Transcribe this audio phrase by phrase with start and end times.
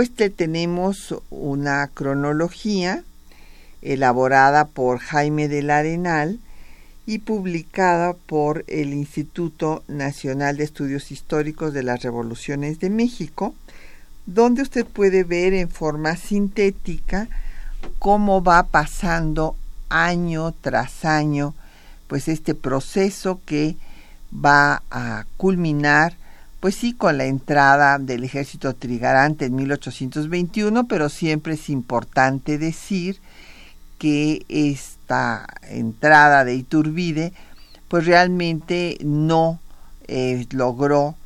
[0.00, 3.04] Pues te tenemos una cronología
[3.82, 6.38] elaborada por Jaime del Arenal
[7.04, 13.54] y publicada por el Instituto Nacional de Estudios Históricos de las Revoluciones de México,
[14.24, 17.28] donde usted puede ver en forma sintética
[17.98, 19.54] cómo va pasando
[19.90, 21.52] año tras año,
[22.06, 23.76] pues este proceso que
[24.32, 26.16] va a culminar,
[26.60, 33.18] pues sí, con la entrada del ejército trigarante en 1821, pero siempre es importante decir
[33.98, 37.32] que esta entrada de Iturbide,
[37.88, 39.58] pues realmente no
[40.06, 41.16] eh, logró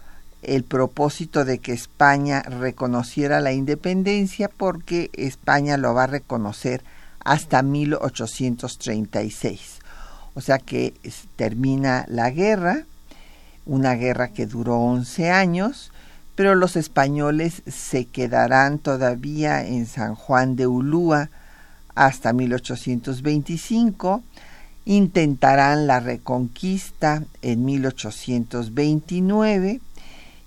[0.42, 6.84] el propósito de que España reconociera la independencia porque España lo va a reconocer
[7.24, 9.80] hasta 1836.
[10.34, 10.94] O sea que
[11.36, 12.84] termina la guerra,
[13.66, 15.90] una guerra que duró 11 años,
[16.34, 21.28] pero los españoles se quedarán todavía en San Juan de Ulúa
[21.94, 24.22] hasta 1825,
[24.84, 29.80] intentarán la reconquista en 1829,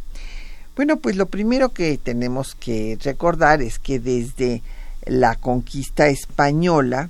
[0.76, 4.62] Bueno, pues lo primero que tenemos que recordar es que desde
[5.08, 7.10] la conquista española,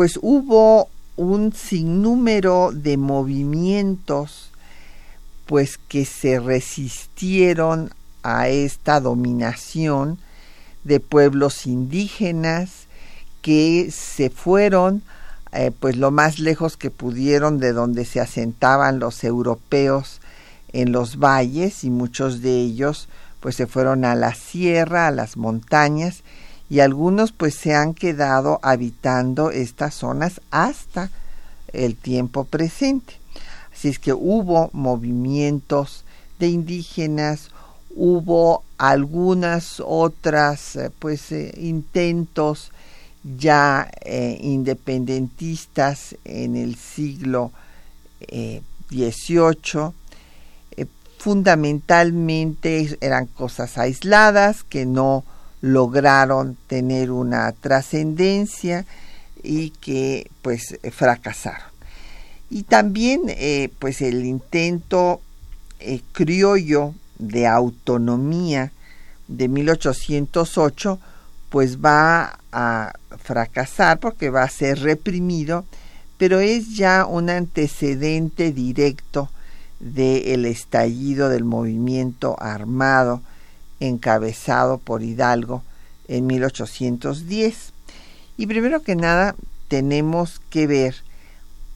[0.00, 4.50] pues hubo un sinnúmero de movimientos
[5.44, 7.90] pues que se resistieron
[8.22, 10.18] a esta dominación
[10.84, 12.86] de pueblos indígenas
[13.42, 15.02] que se fueron
[15.52, 20.22] eh, pues lo más lejos que pudieron de donde se asentaban los europeos
[20.72, 23.10] en los valles y muchos de ellos
[23.40, 26.22] pues se fueron a la sierra, a las montañas
[26.70, 31.10] y algunos pues se han quedado habitando estas zonas hasta
[31.72, 33.14] el tiempo presente.
[33.72, 36.04] Así es que hubo movimientos
[36.38, 37.50] de indígenas,
[37.96, 42.70] hubo algunas otras eh, pues eh, intentos
[43.36, 47.50] ya eh, independentistas en el siglo
[48.90, 49.92] XVIII.
[51.18, 55.24] Fundamentalmente eran cosas aisladas que no
[55.60, 58.86] lograron tener una trascendencia
[59.42, 61.68] y que pues fracasaron.
[62.50, 65.20] Y también eh, pues el intento
[66.12, 68.72] criollo de autonomía
[69.28, 70.98] de 1808
[71.48, 72.92] pues va a
[73.22, 75.64] fracasar porque va a ser reprimido,
[76.16, 79.30] pero es ya un antecedente directo
[79.78, 83.22] del estallido del movimiento armado
[83.80, 85.62] encabezado por Hidalgo
[86.08, 87.72] en 1810.
[88.36, 89.34] Y primero que nada
[89.68, 90.96] tenemos que ver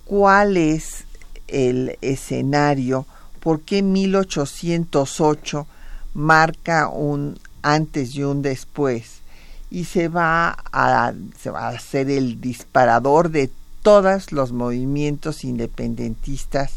[0.04, 1.04] cuál es
[1.48, 3.06] el escenario,
[3.40, 5.66] por qué 1808
[6.14, 9.22] marca un antes y un después
[9.70, 13.50] y se va a, se va a hacer el disparador de
[13.82, 16.74] todos los movimientos independentistas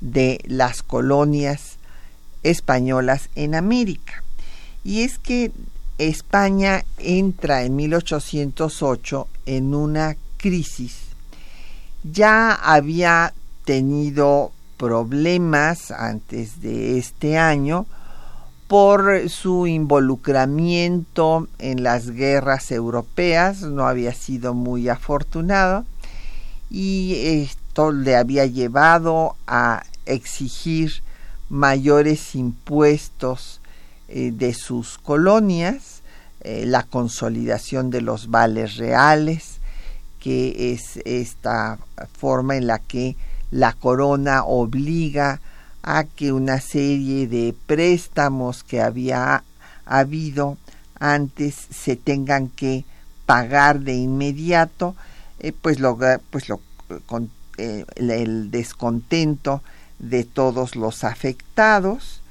[0.00, 1.78] de las colonias
[2.42, 4.22] españolas en América.
[4.86, 5.50] Y es que
[5.98, 10.98] España entra en 1808 en una crisis.
[12.04, 13.34] Ya había
[13.64, 17.86] tenido problemas antes de este año
[18.68, 25.84] por su involucramiento en las guerras europeas, no había sido muy afortunado
[26.70, 31.02] y esto le había llevado a exigir
[31.48, 33.60] mayores impuestos
[34.08, 36.02] eh, de sus colonias,
[36.40, 39.58] eh, la consolidación de los vales reales,
[40.20, 41.78] que es esta
[42.16, 43.16] forma en la que
[43.50, 45.40] la corona obliga
[45.82, 49.42] a que una serie de préstamos que había
[49.84, 50.56] habido
[51.00, 52.84] antes se tengan que
[53.24, 54.94] pagar de inmediato,
[55.40, 55.98] eh, pues, lo,
[56.30, 56.60] pues lo,
[57.56, 59.62] el descontento
[59.98, 62.22] de todos los afectados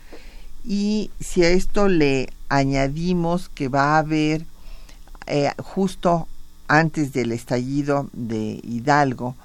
[0.65, 4.45] y si a esto le añadimos que va a haber
[5.27, 6.27] eh, justo
[6.67, 9.35] antes del estallido de Hidalgo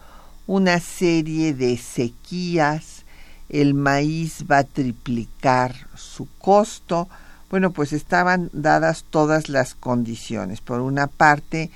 [0.47, 3.05] una serie de sequías,
[3.49, 7.09] el maíz va a triplicar su costo,
[7.51, 10.61] bueno, pues estaban dadas todas las condiciones.
[10.61, 11.71] Por una parte,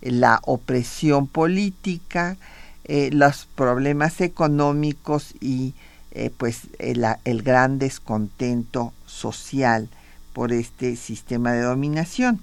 [0.00, 2.36] la opresión política,
[2.84, 5.74] eh, los problemas económicos y
[6.18, 9.88] eh, pues el, el gran descontento social
[10.32, 12.40] por este sistema de dominación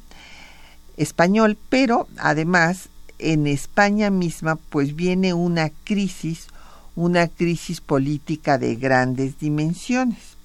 [0.98, 2.90] español, pero además
[3.20, 6.48] en España misma pues viene una crisis,
[6.96, 10.38] una crisis política de grandes dimensiones.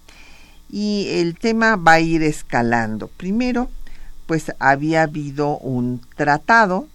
[0.69, 3.09] Y el tema va a ir escalando.
[3.09, 3.71] Primero,
[4.27, 6.87] pues había habido un tratado,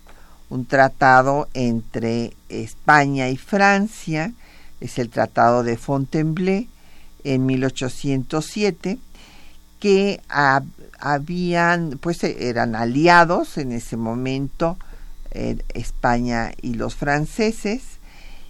[0.49, 4.33] un tratado entre España y Francia,
[4.81, 6.65] es el Tratado de Fontainebleau
[7.23, 8.99] en 1807,
[9.79, 10.21] que
[10.99, 14.77] habían, pues eran aliados en ese momento
[15.31, 17.81] eh, España y los franceses,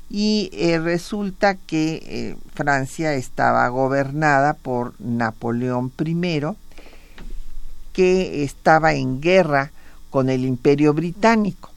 [0.09, 6.41] y eh, resulta que eh, Francia estaba gobernada por Napoleón I,
[7.91, 9.71] que estaba en guerra
[10.09, 11.71] con el Imperio Británico.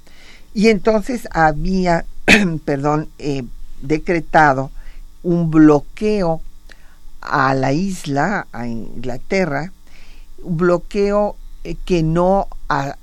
[0.53, 2.05] Y entonces había,
[2.65, 3.09] perdón,
[3.83, 4.71] decretado
[5.23, 6.41] un bloqueo
[7.21, 9.73] a la isla, a Inglaterra,
[10.43, 12.49] un bloqueo eh, que no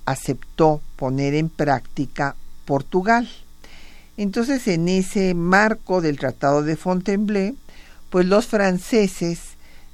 [0.05, 2.35] aceptó poner en práctica
[2.65, 3.29] Portugal.
[4.17, 7.55] Entonces, en ese marco del Tratado de Fontainebleau,
[8.09, 9.39] pues los franceses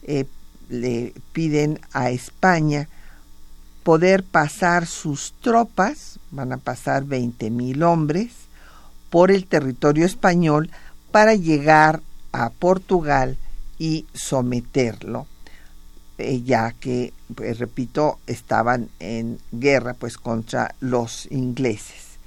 [0.03, 0.25] eh,
[0.69, 2.87] le piden a España
[3.83, 8.31] poder pasar sus tropas, van a pasar 20 mil hombres,
[9.11, 10.71] por el territorio español
[11.11, 13.37] para llegar a Portugal
[13.77, 15.27] y someterlo,
[16.17, 22.17] eh, ya que, pues, repito, estaban en guerra pues contra los ingleses.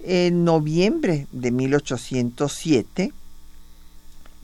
[0.00, 3.12] En noviembre de 1807,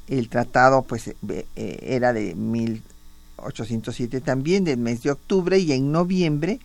[0.08, 1.46] el tratado pues eh,
[1.82, 6.60] era de 1807 también, del mes de octubre, y en noviembre,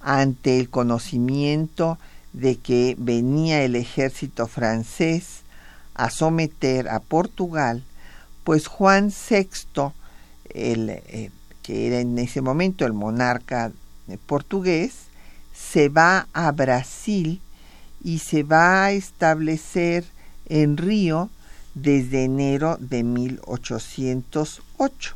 [0.00, 1.98] ante el conocimiento
[2.32, 5.42] de que venía el ejército francés
[5.94, 7.84] a someter a Portugal,
[8.44, 9.92] pues Juan VI,
[10.54, 11.30] el, eh,
[11.62, 13.72] que era en ese momento el monarca
[14.26, 14.94] portugués,
[15.54, 17.40] se va a Brasil
[18.02, 20.04] y se va a establecer
[20.46, 21.30] en Río
[21.74, 25.14] desde enero de 1808.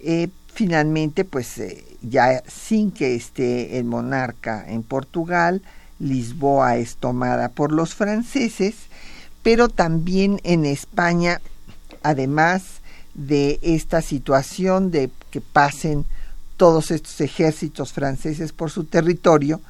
[0.00, 5.62] Eh, finalmente, pues eh, ya sin que esté el monarca en Portugal,
[5.98, 8.74] Lisboa es tomada por los franceses,
[9.42, 11.40] pero también en España,
[12.02, 12.80] además
[13.14, 16.04] de esta situación de que pasen
[16.56, 19.60] todos estos ejércitos franceses por su territorio,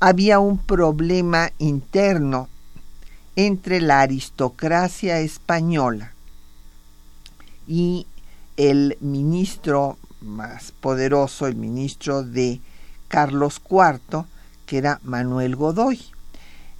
[0.00, 2.48] había un problema interno
[3.36, 6.12] entre la aristocracia española
[7.66, 8.06] y
[8.56, 12.60] el ministro más poderoso, el ministro de
[13.08, 14.24] Carlos IV,
[14.72, 16.00] que era Manuel Godoy.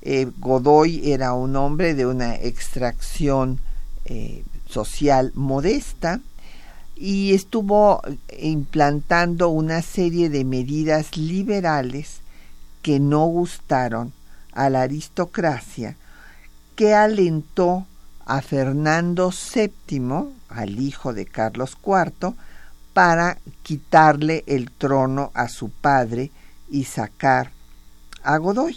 [0.00, 3.61] Eh, Godoy era un hombre de una extracción
[4.06, 6.18] eh, social modesta
[6.96, 8.00] y estuvo
[8.38, 12.22] implantando una serie de medidas liberales
[12.80, 14.14] que no gustaron
[14.52, 15.94] a la aristocracia,
[16.75, 17.87] que alentó
[18.25, 22.32] a Fernando VII, al hijo de Carlos IV,
[22.94, 26.30] para quitarle el trono a su padre
[26.70, 27.50] y sacar
[28.25, 28.76] a Godoy.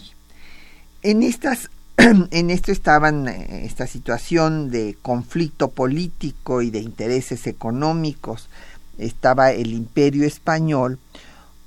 [1.01, 8.49] En estas en esto estaban eh, esta situación de conflicto político y de intereses económicos
[8.97, 10.99] estaba el imperio español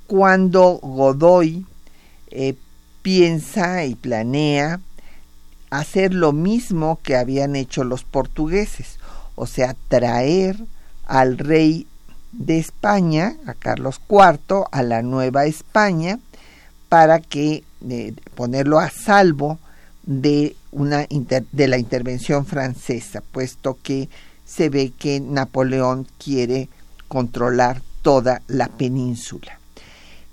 [0.07, 1.65] cuando Godoy
[2.31, 2.55] eh,
[3.01, 4.79] piensa y planea
[5.69, 8.97] hacer lo mismo que habían hecho los portugueses,
[9.35, 10.57] o sea, traer
[11.05, 11.85] al rey
[12.31, 16.19] de España, a Carlos IV, a la Nueva España,
[16.87, 17.63] para que
[18.35, 19.59] ponerlo a salvo
[20.03, 21.07] de una
[21.51, 24.09] de la intervención francesa, puesto que
[24.45, 26.69] se ve que Napoleón quiere
[27.07, 29.59] controlar toda la península.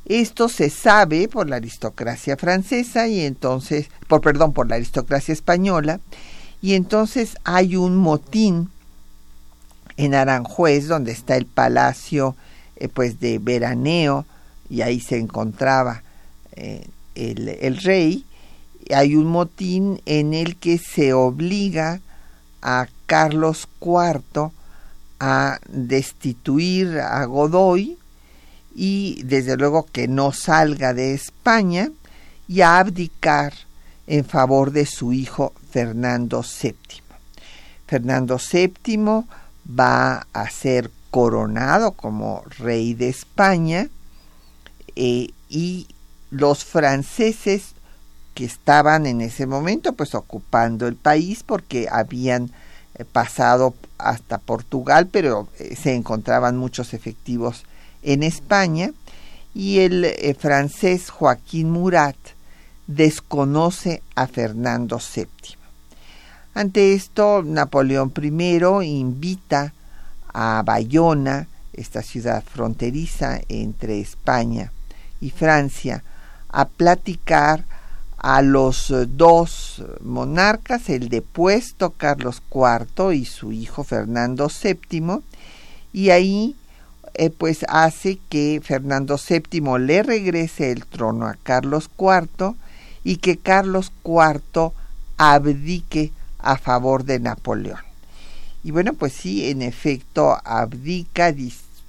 [0.06, 6.00] Esto se sabe por la aristocracia francesa y entonces, por perdón, por la aristocracia española,
[6.62, 8.70] y entonces hay un motín
[9.96, 12.36] en Aranjuez, donde está el palacio
[12.76, 14.24] eh, pues de veraneo,
[14.70, 16.02] y ahí se encontraba
[16.52, 18.24] eh, el, rey,
[18.94, 22.00] hay un motín en el que se obliga
[22.62, 24.50] a Carlos IV
[25.18, 27.98] a destituir a Godoy,
[28.74, 31.90] y desde luego que no salga de España
[32.46, 33.54] y a abdicar
[34.06, 36.74] en favor de su hijo Fernando VII.
[37.86, 39.24] Fernando VII
[39.68, 43.88] va a ser coronado como rey de España
[44.94, 45.86] eh, y
[46.30, 47.74] los franceses
[48.34, 52.50] que estaban en ese momento pues ocupando el país porque habían
[52.94, 57.64] eh, pasado hasta Portugal pero eh, se encontraban muchos efectivos
[58.02, 58.92] en España
[59.54, 62.16] y el eh, francés Joaquín Murat
[62.86, 65.56] desconoce a Fernando VII.
[66.54, 69.72] Ante esto, Napoleón I invita
[70.32, 74.72] a Bayona, esta ciudad fronteriza entre España
[75.20, 76.02] y Francia,
[76.56, 77.66] a platicar
[78.16, 85.20] a los dos monarcas, el depuesto Carlos IV y su hijo Fernando VII,
[85.92, 86.56] y ahí
[87.12, 92.54] eh, pues hace que Fernando VII le regrese el trono a Carlos IV
[93.04, 94.72] y que Carlos IV
[95.18, 97.80] abdique a favor de Napoleón.
[98.64, 101.34] Y bueno, pues sí, en efecto, abdica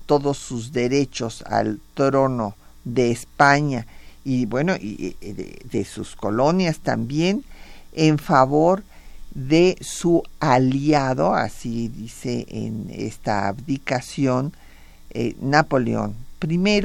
[0.06, 3.88] todos sus derechos al trono de España
[4.28, 7.46] y bueno, y de, sus colonias también,
[7.94, 8.84] en favor
[9.34, 14.52] de su aliado, así dice en esta abdicación,
[15.12, 16.82] eh, Napoleón I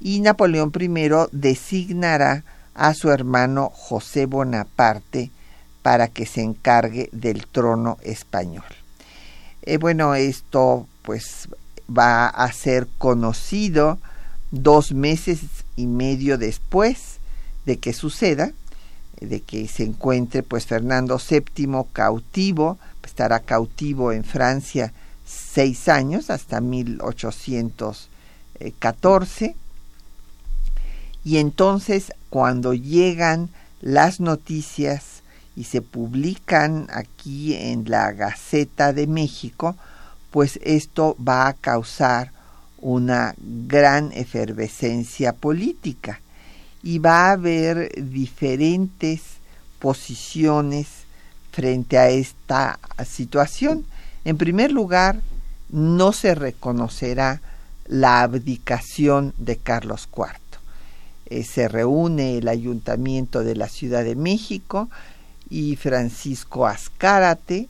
[0.00, 0.88] y Napoleón I
[1.32, 2.44] designará
[2.74, 5.30] a su hermano José Bonaparte
[5.82, 8.64] para que se encargue del trono español.
[9.60, 11.46] Eh, bueno, esto pues
[11.90, 13.98] va a ser conocido
[14.50, 15.40] dos meses
[15.76, 17.18] y medio después
[17.66, 18.52] de que suceda,
[19.20, 22.78] de que se encuentre pues Fernando VII cautivo,
[23.14, 24.92] estará cautivo en Francia
[25.24, 29.56] seis años, hasta 1814.
[31.24, 33.48] Y entonces cuando llegan
[33.80, 35.22] las noticias
[35.56, 39.74] y se publican aquí en la Gaceta de México,
[40.30, 42.33] pues esto va a causar
[42.84, 46.20] una gran efervescencia política
[46.82, 49.22] y va a haber diferentes
[49.78, 50.88] posiciones
[51.50, 53.86] frente a esta situación.
[54.26, 55.18] En primer lugar,
[55.70, 57.40] no se reconocerá
[57.86, 60.26] la abdicación de Carlos IV.
[61.26, 64.90] Eh, se reúne el ayuntamiento de la Ciudad de México
[65.48, 67.68] y Francisco Azcárate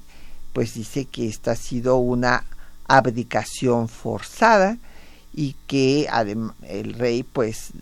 [0.52, 2.44] pues dice que esta ha sido una
[2.86, 4.78] abdicación forzada
[5.34, 6.08] y que
[6.62, 7.72] el rey pues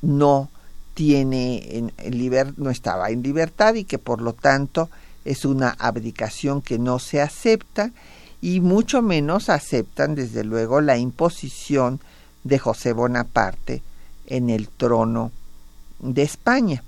[0.00, 0.50] no
[0.94, 1.92] tiene en,
[2.56, 4.88] no estaba en libertad y que por lo tanto
[5.24, 7.92] es una abdicación que no se acepta
[8.40, 12.00] y mucho menos aceptan desde luego la imposición
[12.44, 13.82] de José Bonaparte
[14.26, 15.30] en el trono
[16.00, 16.82] de España.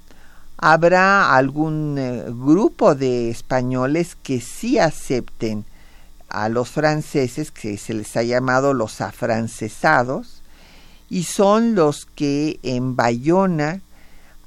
[0.57, 5.65] Habrá algún eh, grupo de españoles que sí acepten
[6.35, 10.43] a los franceses, que se les ha llamado los afrancesados,
[11.09, 13.81] y son los que en Bayona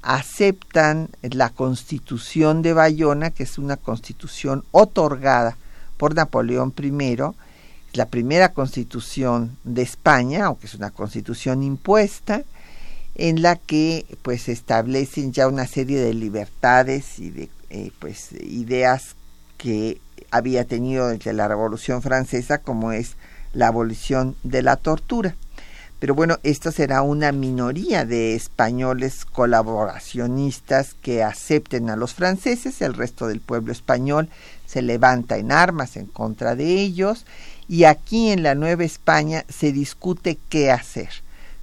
[0.02, 5.56] aceptan la constitución de Bayona, que es una constitución otorgada
[5.96, 7.16] por Napoleón I,
[7.94, 12.42] la primera constitución de España, aunque es una constitución impuesta,
[13.14, 18.32] en la que pues se establecen ya una serie de libertades y de eh, pues
[18.32, 19.16] ideas
[19.56, 20.00] que
[20.30, 23.16] había tenido desde la Revolución Francesa, como es
[23.52, 25.36] la abolición de la tortura.
[25.98, 32.94] Pero bueno, esto será una minoría de españoles colaboracionistas que acepten a los franceses, el
[32.94, 34.28] resto del pueblo español
[34.68, 37.24] se levanta en armas en contra de ellos
[37.68, 41.08] y aquí en la Nueva España se discute qué hacer.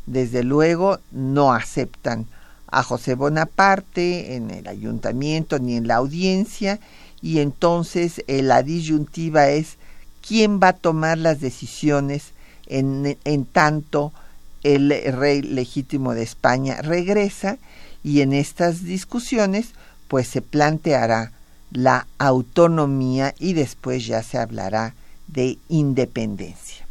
[0.08, 2.26] Desde luego no aceptan
[2.68, 6.80] a José Bonaparte en el ayuntamiento ni en la audiencia
[7.26, 9.78] y entonces eh, la disyuntiva es
[10.22, 12.34] quién va a tomar las decisiones
[12.68, 14.14] en, en tanto
[14.62, 17.58] el rey legítimo de España regresa
[18.04, 19.70] y en estas discusiones
[20.08, 21.32] pues se planteará
[21.72, 24.94] la autonomía y después ya se hablará
[25.26, 26.86] de independencia.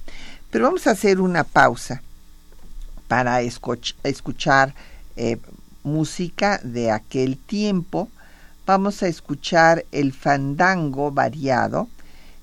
[0.50, 2.02] Pero vamos a hacer una pausa
[3.06, 4.74] para escuchar
[5.14, 5.36] eh,
[5.84, 8.08] música de aquel tiempo.
[8.66, 11.86] Vamos a escuchar el fandango variado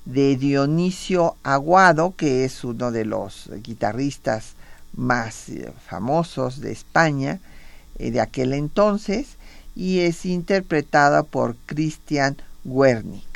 [0.04, 4.54] de Dionisio Aguado, que es uno de los guitarristas
[4.94, 7.40] más eh, famosos de España
[7.98, 9.36] eh, de aquel entonces,
[9.74, 13.31] y es interpretada por Christian Wernick.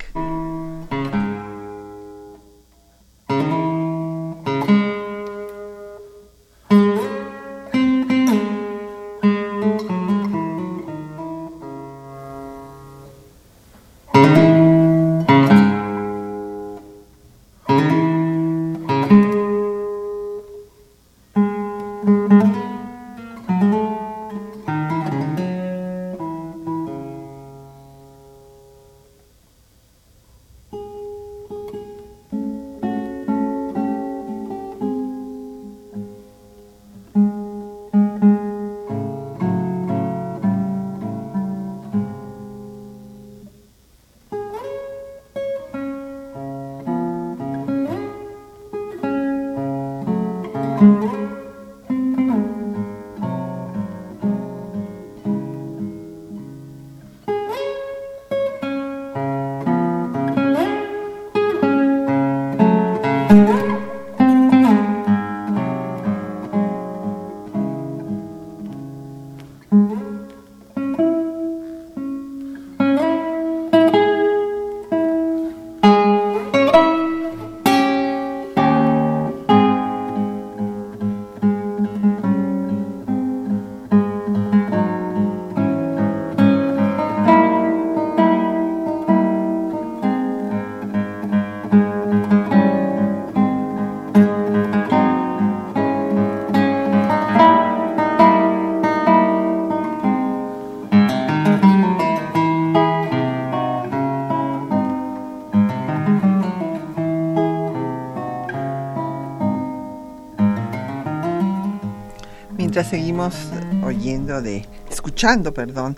[113.17, 113.35] Seguimos
[113.83, 115.97] oyendo de, escuchando, perdón,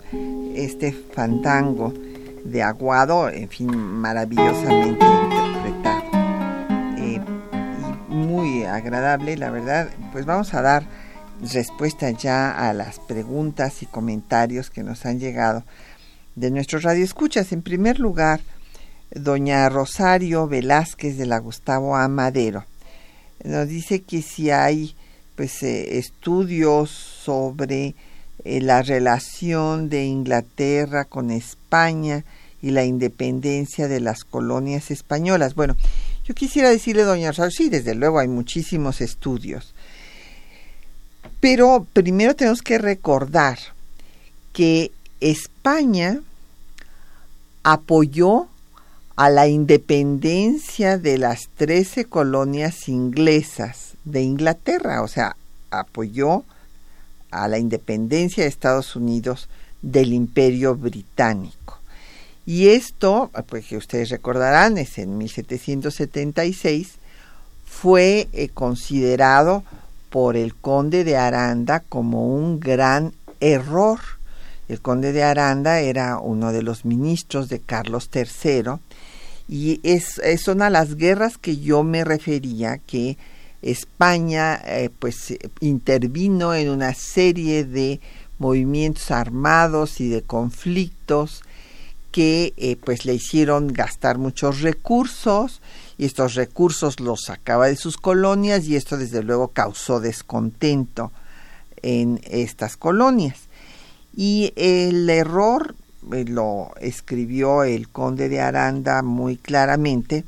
[0.55, 1.93] este fandango
[2.45, 6.03] de Aguado, en fin, maravillosamente interpretado.
[6.97, 7.21] Eh,
[8.09, 9.89] y muy agradable, la verdad.
[10.13, 10.83] Pues vamos a dar
[11.41, 15.65] respuesta ya a las preguntas y comentarios que nos han llegado
[16.35, 17.51] de nuestros radioescuchas.
[17.51, 18.39] En primer lugar,
[19.11, 22.65] doña Rosario Velázquez de la Gustavo Amadero
[23.43, 24.95] nos dice que si hay
[25.39, 27.95] pues, eh, estudios sobre
[28.43, 32.23] eh, la relación de Inglaterra con España
[32.61, 35.55] y la independencia de las colonias españolas.
[35.55, 35.75] Bueno,
[36.25, 39.73] yo quisiera decirle, doña Rosario, sí, desde luego hay muchísimos estudios.
[41.39, 43.59] Pero primero tenemos que recordar
[44.53, 46.19] que España
[47.63, 48.47] apoyó
[49.15, 55.35] a la independencia de las trece colonias inglesas de Inglaterra, o sea,
[55.71, 56.43] apoyó
[57.31, 59.49] a la independencia de Estados Unidos
[59.81, 61.79] del imperio británico.
[62.45, 66.93] Y esto, pues que ustedes recordarán, es en 1776,
[67.65, 69.63] fue eh, considerado
[70.09, 73.99] por el conde de Aranda como un gran error.
[74.67, 78.79] El conde de Aranda era uno de los ministros de Carlos III
[79.47, 83.17] y es, son a las guerras que yo me refería que
[83.61, 87.99] España eh, pues intervino en una serie de
[88.37, 91.43] movimientos armados y de conflictos
[92.11, 95.61] que eh, pues le hicieron gastar muchos recursos
[95.97, 101.11] y estos recursos los sacaba de sus colonias y esto desde luego causó descontento
[101.81, 103.37] en estas colonias.
[104.15, 105.75] Y el error
[106.11, 110.23] eh, lo escribió el conde de Aranda muy claramente,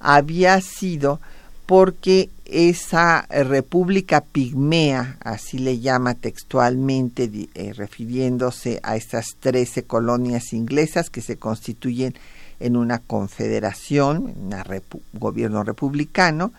[0.00, 1.20] había sido
[1.66, 11.08] porque esa república pigmea, así le llama textualmente, eh, refiriéndose a estas trece colonias inglesas
[11.08, 12.14] que se constituyen
[12.60, 14.82] en una confederación, un
[15.14, 16.52] gobierno republicano,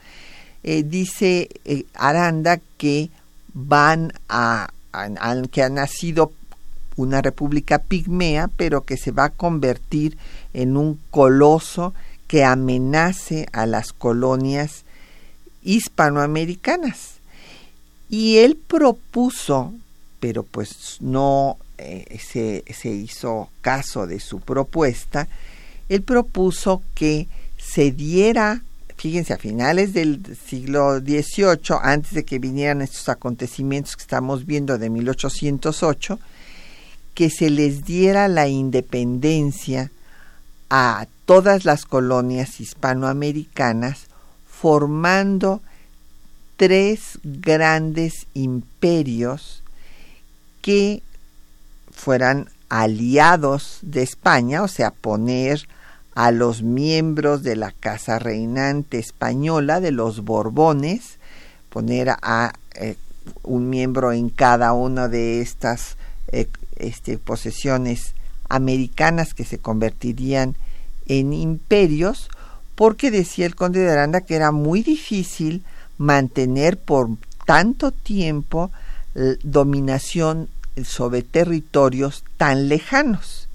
[0.63, 3.09] eh, dice eh, Aranda que
[3.53, 4.71] van a,
[5.51, 6.31] que han nacido
[6.95, 10.17] una república pigmea, pero que se va a convertir
[10.53, 11.93] en un coloso
[12.27, 14.82] que amenace a las colonias
[15.63, 17.15] hispanoamericanas.
[18.09, 19.73] Y él propuso,
[20.19, 25.27] pero pues no eh, se, se hizo caso de su propuesta,
[25.89, 28.61] él propuso que se diera
[29.03, 34.77] fíjense, a finales del siglo XVIII, antes de que vinieran estos acontecimientos que estamos viendo
[34.77, 36.19] de 1808,
[37.13, 39.91] que se les diera la independencia
[40.69, 44.07] a todas las colonias hispanoamericanas,
[44.63, 45.61] formando
[46.55, 49.61] tres grandes imperios
[50.61, 51.03] que
[51.91, 55.67] fueran aliados de España, o sea, poner
[56.15, 61.19] a los miembros de la Casa Reinante Española, de los Borbones,
[61.69, 62.95] poner a eh,
[63.43, 65.97] un miembro en cada una de estas
[66.31, 66.47] eh,
[66.77, 68.13] este, posesiones
[68.47, 70.55] americanas que se convertirían
[71.07, 72.29] en imperios,
[72.75, 75.63] porque decía el conde de Aranda que era muy difícil
[75.97, 77.09] mantener por
[77.45, 78.71] tanto tiempo
[79.43, 80.49] dominación
[80.83, 83.47] sobre territorios tan lejanos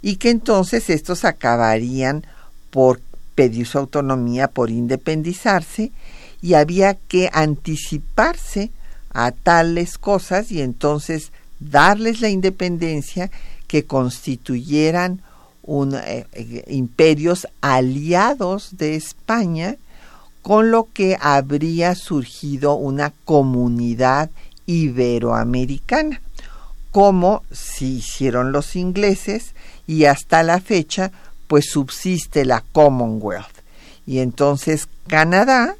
[0.00, 2.24] y que entonces estos acabarían
[2.70, 3.00] por
[3.34, 5.92] pedir su autonomía, por independizarse,
[6.42, 8.70] y había que anticiparse
[9.10, 13.30] a tales cosas y entonces darles la independencia
[13.66, 15.22] que constituyeran
[15.66, 19.76] eh, eh, imperios aliados de España,
[20.42, 24.30] con lo que habría surgido una comunidad
[24.66, 26.20] iberoamericana,
[26.90, 29.54] como si hicieron los ingleses
[29.86, 31.12] y hasta la fecha
[31.46, 33.62] pues subsiste la Commonwealth.
[34.06, 35.76] Y entonces Canadá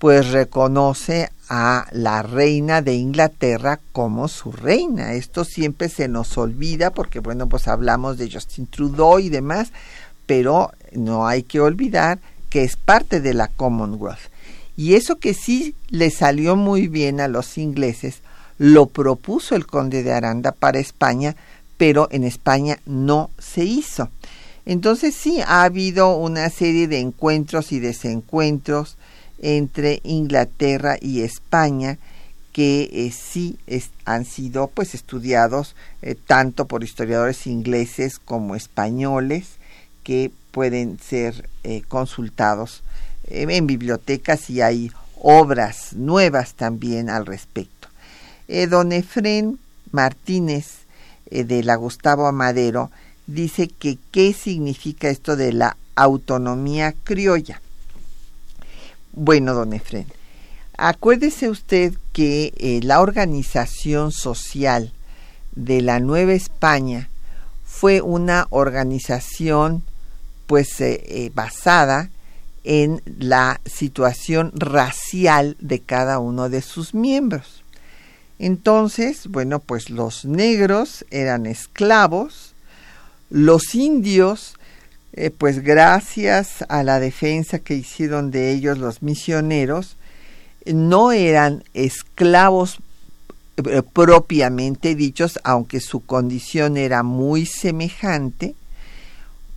[0.00, 5.12] pues reconoce a la reina de Inglaterra como su reina.
[5.12, 9.72] Esto siempre se nos olvida porque bueno, pues hablamos de Justin Trudeau y demás,
[10.24, 14.30] pero no hay que olvidar que es parte de la Commonwealth.
[14.74, 18.22] Y eso que sí le salió muy bien a los ingleses,
[18.56, 21.36] lo propuso el conde de Aranda para España,
[21.76, 24.08] pero en España no se hizo.
[24.64, 28.96] Entonces sí ha habido una serie de encuentros y desencuentros
[29.40, 31.98] entre Inglaterra y España
[32.52, 33.58] que eh, sí
[34.04, 39.46] han sido pues estudiados eh, tanto por historiadores ingleses como españoles
[40.02, 42.82] que pueden ser eh, consultados
[43.28, 44.90] en bibliotecas y hay
[45.22, 47.88] obras nuevas también al respecto.
[48.68, 49.60] don Efren
[49.92, 50.66] Martínez
[51.30, 52.90] de la Gustavo Amadero,
[53.28, 57.60] dice que qué significa esto de la autonomía criolla.
[59.12, 60.06] Bueno, don Efren,
[60.76, 64.92] acuérdese usted que eh, la organización social
[65.52, 67.08] de la Nueva España
[67.64, 69.82] fue una organización
[70.46, 72.10] pues eh, basada
[72.64, 77.64] en la situación racial de cada uno de sus miembros.
[78.38, 82.54] Entonces, bueno, pues los negros eran esclavos,
[83.28, 84.54] los indios,
[85.12, 89.96] eh, pues gracias a la defensa que hicieron de ellos los misioneros,
[90.66, 92.78] no eran esclavos
[93.56, 98.54] eh, propiamente dichos, aunque su condición era muy semejante,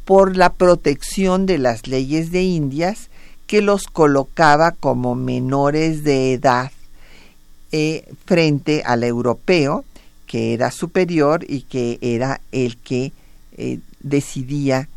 [0.06, 3.10] por la protección de las leyes de Indias
[3.46, 6.72] que los colocaba como menores de edad
[7.72, 9.86] eh, frente al europeo,
[10.26, 13.14] que era superior y que era el que
[14.02, 14.90] decidía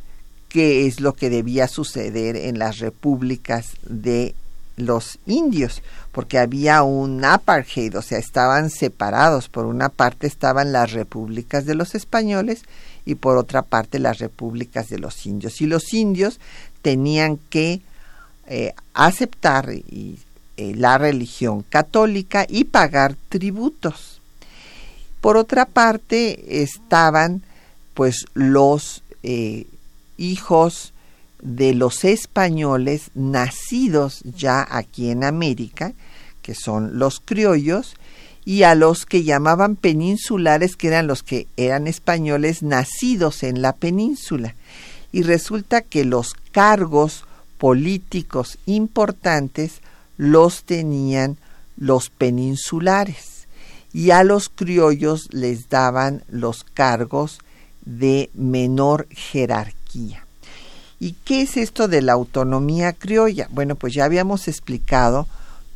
[0.56, 4.34] qué es lo que debía suceder en las repúblicas de
[4.78, 9.50] los indios, porque había un apartheid, o sea, estaban separados.
[9.50, 12.62] Por una parte estaban las repúblicas de los españoles
[13.04, 15.60] y por otra parte las repúblicas de los indios.
[15.60, 16.40] Y los indios
[16.80, 17.82] tenían que
[18.46, 20.16] eh, aceptar eh,
[20.56, 24.22] la religión católica y pagar tributos.
[25.20, 27.42] Por otra parte estaban
[27.92, 29.66] pues los eh,
[30.16, 30.92] hijos
[31.42, 35.92] de los españoles nacidos ya aquí en América,
[36.42, 37.94] que son los criollos,
[38.44, 43.72] y a los que llamaban peninsulares, que eran los que eran españoles nacidos en la
[43.72, 44.54] península.
[45.10, 47.24] Y resulta que los cargos
[47.58, 49.80] políticos importantes
[50.16, 51.38] los tenían
[51.76, 53.46] los peninsulares
[53.92, 57.38] y a los criollos les daban los cargos
[57.84, 59.75] de menor jerarquía.
[60.98, 63.48] ¿Y qué es esto de la autonomía criolla?
[63.50, 65.26] Bueno, pues ya habíamos explicado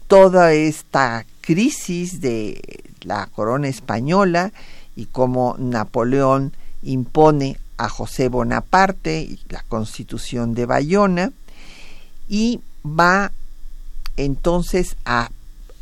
[0.09, 4.53] toda esta crisis de la corona española
[4.97, 6.53] y cómo Napoleón
[6.83, 11.33] impone a José Bonaparte y la constitución de Bayona
[12.29, 13.33] y va
[14.17, 15.31] entonces a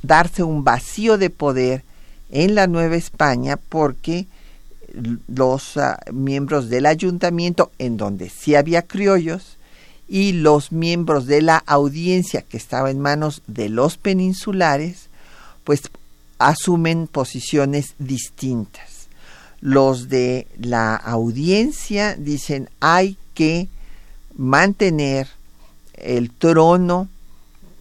[0.03, 1.85] darse un vacío de poder
[2.31, 4.27] en la Nueva España porque
[5.27, 9.57] los ah, miembros del ayuntamiento, en donde sí había criollos,
[10.09, 15.09] y los miembros de la audiencia que estaba en manos de los peninsulares,
[15.65, 15.83] pues
[16.39, 19.09] asumen posiciones distintas.
[19.61, 23.69] Los de la audiencia dicen hay que
[24.37, 25.29] mantener
[25.95, 27.09] el trono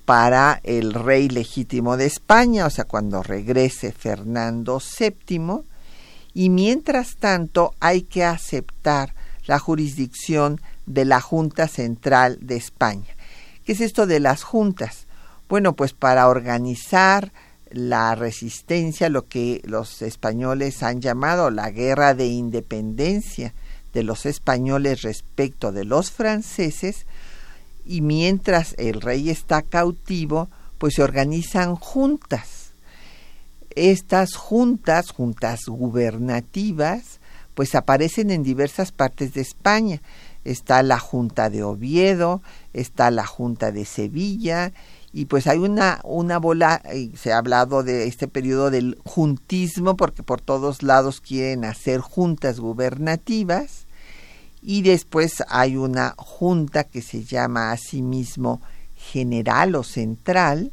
[0.06, 5.64] para el rey legítimo de España, o sea, cuando regrese Fernando VII,
[6.38, 9.16] y mientras tanto hay que aceptar
[9.48, 13.08] la jurisdicción de la Junta Central de España.
[13.66, 15.08] ¿Qué es esto de las juntas?
[15.50, 17.32] Bueno, pues para organizar
[17.72, 23.56] la resistencia, lo que los españoles han llamado la guerra de independencia
[23.92, 27.08] de los españoles respecto de los franceses,
[27.84, 32.57] y mientras el rey está cautivo, pues se organizan juntas
[33.76, 37.20] estas juntas, juntas gubernativas,
[37.54, 40.02] pues aparecen en diversas partes de España.
[40.44, 42.42] Está la Junta de Oviedo,
[42.74, 44.72] está la Junta de Sevilla,
[45.12, 46.82] y pues hay una, una bola,
[47.16, 52.60] se ha hablado de este periodo del juntismo, porque por todos lados quieren hacer juntas
[52.60, 53.88] gubernativas,
[54.62, 58.62] y después hay una junta que se llama asimismo
[58.96, 60.72] general o central,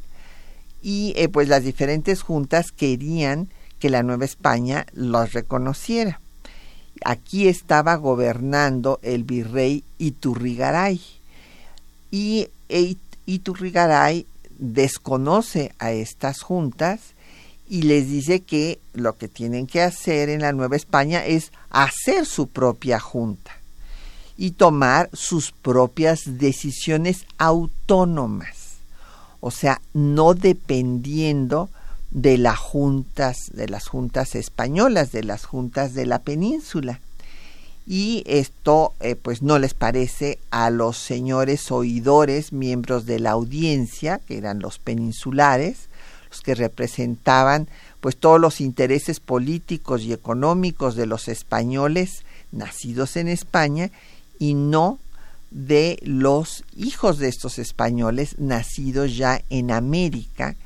[0.85, 6.21] y eh, pues las diferentes juntas querían que la Nueva España los reconociera.
[7.05, 11.01] Aquí estaba gobernando el virrey Iturrigaray
[12.11, 14.27] y e Iturrigaray
[14.59, 17.01] desconoce a estas juntas
[17.67, 22.27] y les dice que lo que tienen que hacer en la Nueva España es hacer
[22.27, 23.53] su propia junta
[24.37, 28.64] y tomar sus propias decisiones autónomas
[29.47, 31.69] o sea, no dependiendo
[32.11, 36.99] de las juntas, de las juntas españolas, de las juntas de la península.
[37.87, 44.19] Y esto eh, pues no les parece a los señores oidores, miembros de la audiencia,
[44.27, 45.91] que eran los peninsulares,
[46.31, 47.69] los que representaban
[48.01, 53.91] pues todos los intereses políticos y económicos de los españoles nacidos en España
[54.39, 54.99] y no
[55.55, 60.57] de los hijos de estos españoles nacidos ya en América,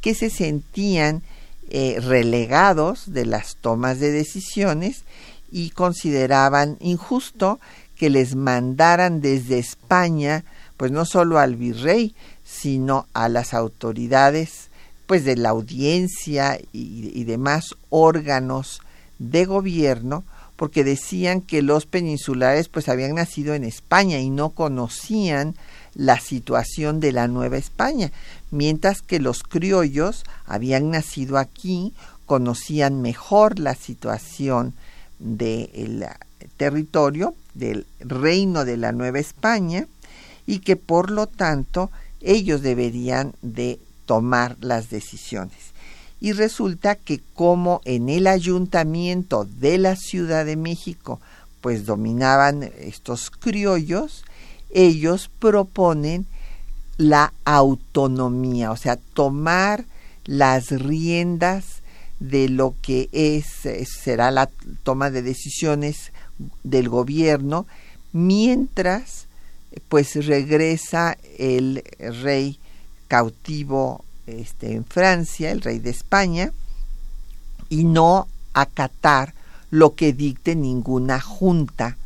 [0.00, 1.22] que se sentían
[1.70, 5.02] eh, relegados de las tomas de decisiones
[5.50, 7.58] y consideraban injusto
[7.96, 10.44] que les mandaran desde España,
[10.76, 14.68] pues no solo al virrey, sino a las autoridades,
[15.06, 18.82] pues de la audiencia y demás órganos
[19.18, 20.22] de gobierno,
[20.58, 25.54] porque decían que los peninsulares pues habían nacido en España y no conocían
[25.94, 28.10] la situación de la Nueva España,
[28.50, 31.94] mientras que los criollos habían nacido aquí,
[32.26, 34.74] conocían mejor la situación
[35.20, 36.04] del
[36.56, 39.86] territorio, del reino de la Nueva España,
[40.44, 45.67] y que por lo tanto ellos deberían de tomar las decisiones
[46.20, 51.20] y resulta que como en el ayuntamiento de la Ciudad de México
[51.60, 54.24] pues dominaban estos criollos,
[54.70, 56.26] ellos proponen
[56.96, 59.84] la autonomía, o sea, tomar
[60.24, 61.82] las riendas
[62.20, 63.46] de lo que es
[63.88, 64.50] será la
[64.82, 66.12] toma de decisiones
[66.64, 67.66] del gobierno
[68.12, 69.26] mientras
[69.88, 72.58] pues regresa el rey
[73.06, 76.52] cautivo este, en Francia, el rey de España,
[77.68, 79.34] y no acatar
[79.70, 81.96] lo que dicte ninguna junta,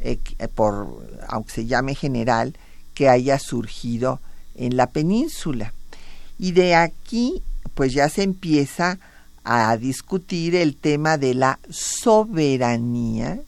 [0.00, 0.18] eh,
[0.54, 2.56] por, aunque se llame general,
[2.94, 4.20] que haya surgido
[4.54, 5.72] en la península.
[6.38, 7.42] Y de aquí,
[7.74, 8.98] pues ya se empieza
[9.44, 13.40] a discutir el tema de la soberanía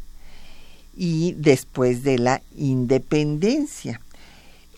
[0.94, 4.00] y después de la independencia.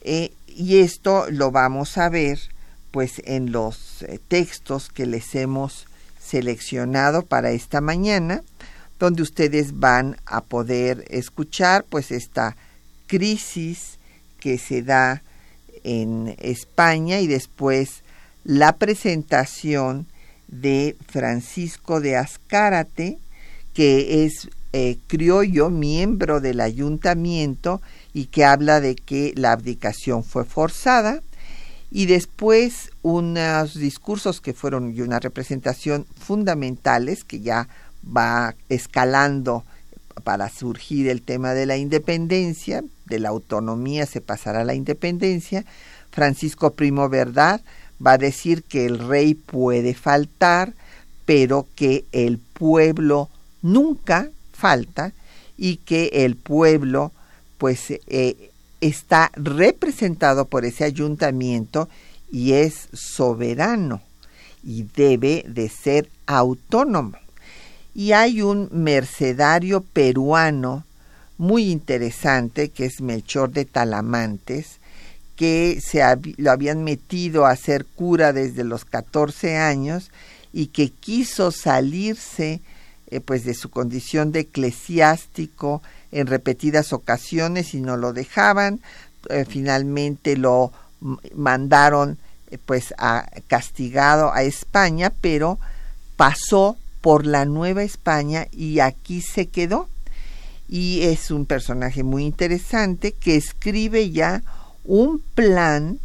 [0.02, 2.38] Eh, y esto lo vamos a ver
[2.94, 5.86] pues en los eh, textos que les hemos
[6.20, 8.44] seleccionado para esta mañana,
[9.00, 12.56] donde ustedes van a poder escuchar pues esta
[13.08, 13.98] crisis
[14.38, 15.24] que se da
[15.82, 18.04] en España y después
[18.44, 20.06] la presentación
[20.46, 23.18] de Francisco de Azcárate,
[23.72, 30.44] que es eh, criollo, miembro del ayuntamiento y que habla de que la abdicación fue
[30.44, 31.24] forzada,
[31.94, 37.68] y después unos discursos que fueron y una representación fundamentales que ya
[38.04, 39.64] va escalando
[40.24, 45.64] para surgir el tema de la independencia, de la autonomía se pasará a la independencia,
[46.10, 47.60] Francisco Primo Verdad
[48.04, 50.74] va a decir que el rey puede faltar,
[51.26, 53.30] pero que el pueblo
[53.62, 55.12] nunca falta
[55.56, 57.12] y que el pueblo
[57.56, 58.50] pues eh,
[58.88, 61.88] está representado por ese ayuntamiento
[62.30, 64.02] y es soberano
[64.62, 67.16] y debe de ser autónomo.
[67.94, 70.84] Y hay un mercedario peruano
[71.38, 74.80] muy interesante que es Melchor de Talamantes,
[75.36, 76.02] que se
[76.36, 80.10] lo habían metido a ser cura desde los 14 años
[80.52, 82.60] y que quiso salirse
[83.08, 85.82] eh, pues de su condición de eclesiástico
[86.14, 88.80] en repetidas ocasiones y no lo dejaban.
[89.28, 90.72] Eh, finalmente lo
[91.34, 92.18] mandaron
[92.50, 95.58] eh, pues a, castigado a España, pero
[96.16, 99.88] pasó por la Nueva España y aquí se quedó.
[100.68, 104.42] Y es un personaje muy interesante que escribe ya
[104.84, 105.98] un plan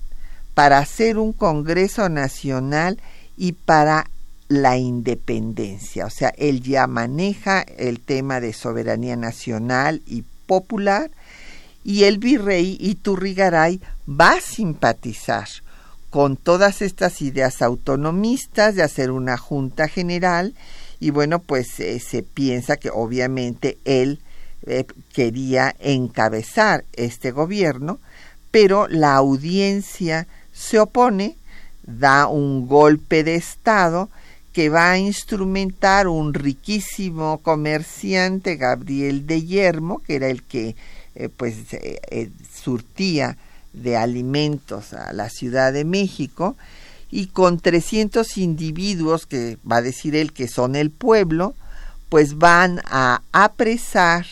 [0.55, 2.99] para hacer un Congreso Nacional
[3.37, 4.09] y para
[4.49, 6.05] la independencia.
[6.05, 11.11] O sea, él ya maneja el tema de soberanía nacional y popular
[11.83, 15.47] y el virrey Iturrigaray va a simpatizar
[16.09, 20.55] con todas estas ideas autonomistas de hacer una junta general
[20.99, 24.19] y bueno, pues eh, se piensa que obviamente él
[24.65, 27.99] eh, quería encabezar este gobierno,
[28.51, 31.37] pero la audiencia se opone,
[31.83, 34.09] da un golpe de Estado
[34.59, 40.75] que va a instrumentar un riquísimo comerciante, Gabriel de Yermo, que era el que
[41.15, 43.37] eh, pues eh, eh, surtía
[43.71, 46.57] de alimentos a la Ciudad de México,
[47.09, 51.55] y con 300 individuos, que va a decir él que son el pueblo,
[52.09, 54.25] pues van a apresar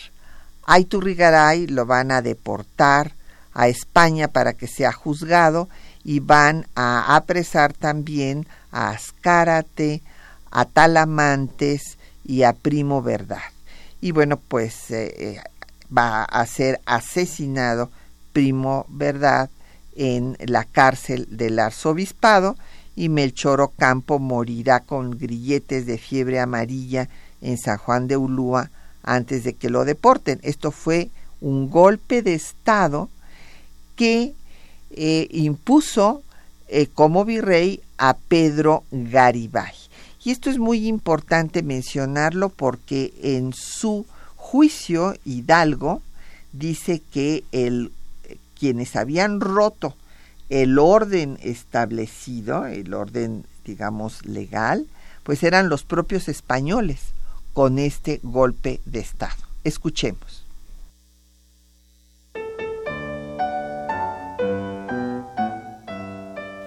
[0.66, 3.12] a Iturrigaray, lo van a deportar
[3.54, 5.70] a España para que sea juzgado
[6.04, 10.02] y van a apresar también a Ascárate,
[10.50, 13.42] a Talamantes y a Primo Verdad.
[14.00, 15.40] Y bueno, pues eh, eh,
[15.96, 17.90] va a ser asesinado
[18.32, 19.50] Primo Verdad
[19.96, 22.56] en la cárcel del arzobispado
[22.94, 27.08] y Melchor Ocampo morirá con grilletes de fiebre amarilla
[27.40, 28.70] en San Juan de Ulúa
[29.02, 30.38] antes de que lo deporten.
[30.42, 33.08] Esto fue un golpe de Estado
[33.96, 34.34] que
[34.90, 36.22] eh, impuso
[36.94, 39.77] como virrey a Pedro Garibay.
[40.28, 44.04] Y esto es muy importante mencionarlo porque en su
[44.36, 46.02] juicio Hidalgo
[46.52, 47.92] dice que el,
[48.60, 49.96] quienes habían roto
[50.50, 54.86] el orden establecido, el orden digamos legal,
[55.22, 57.00] pues eran los propios españoles
[57.54, 59.42] con este golpe de Estado.
[59.64, 60.37] Escuchemos.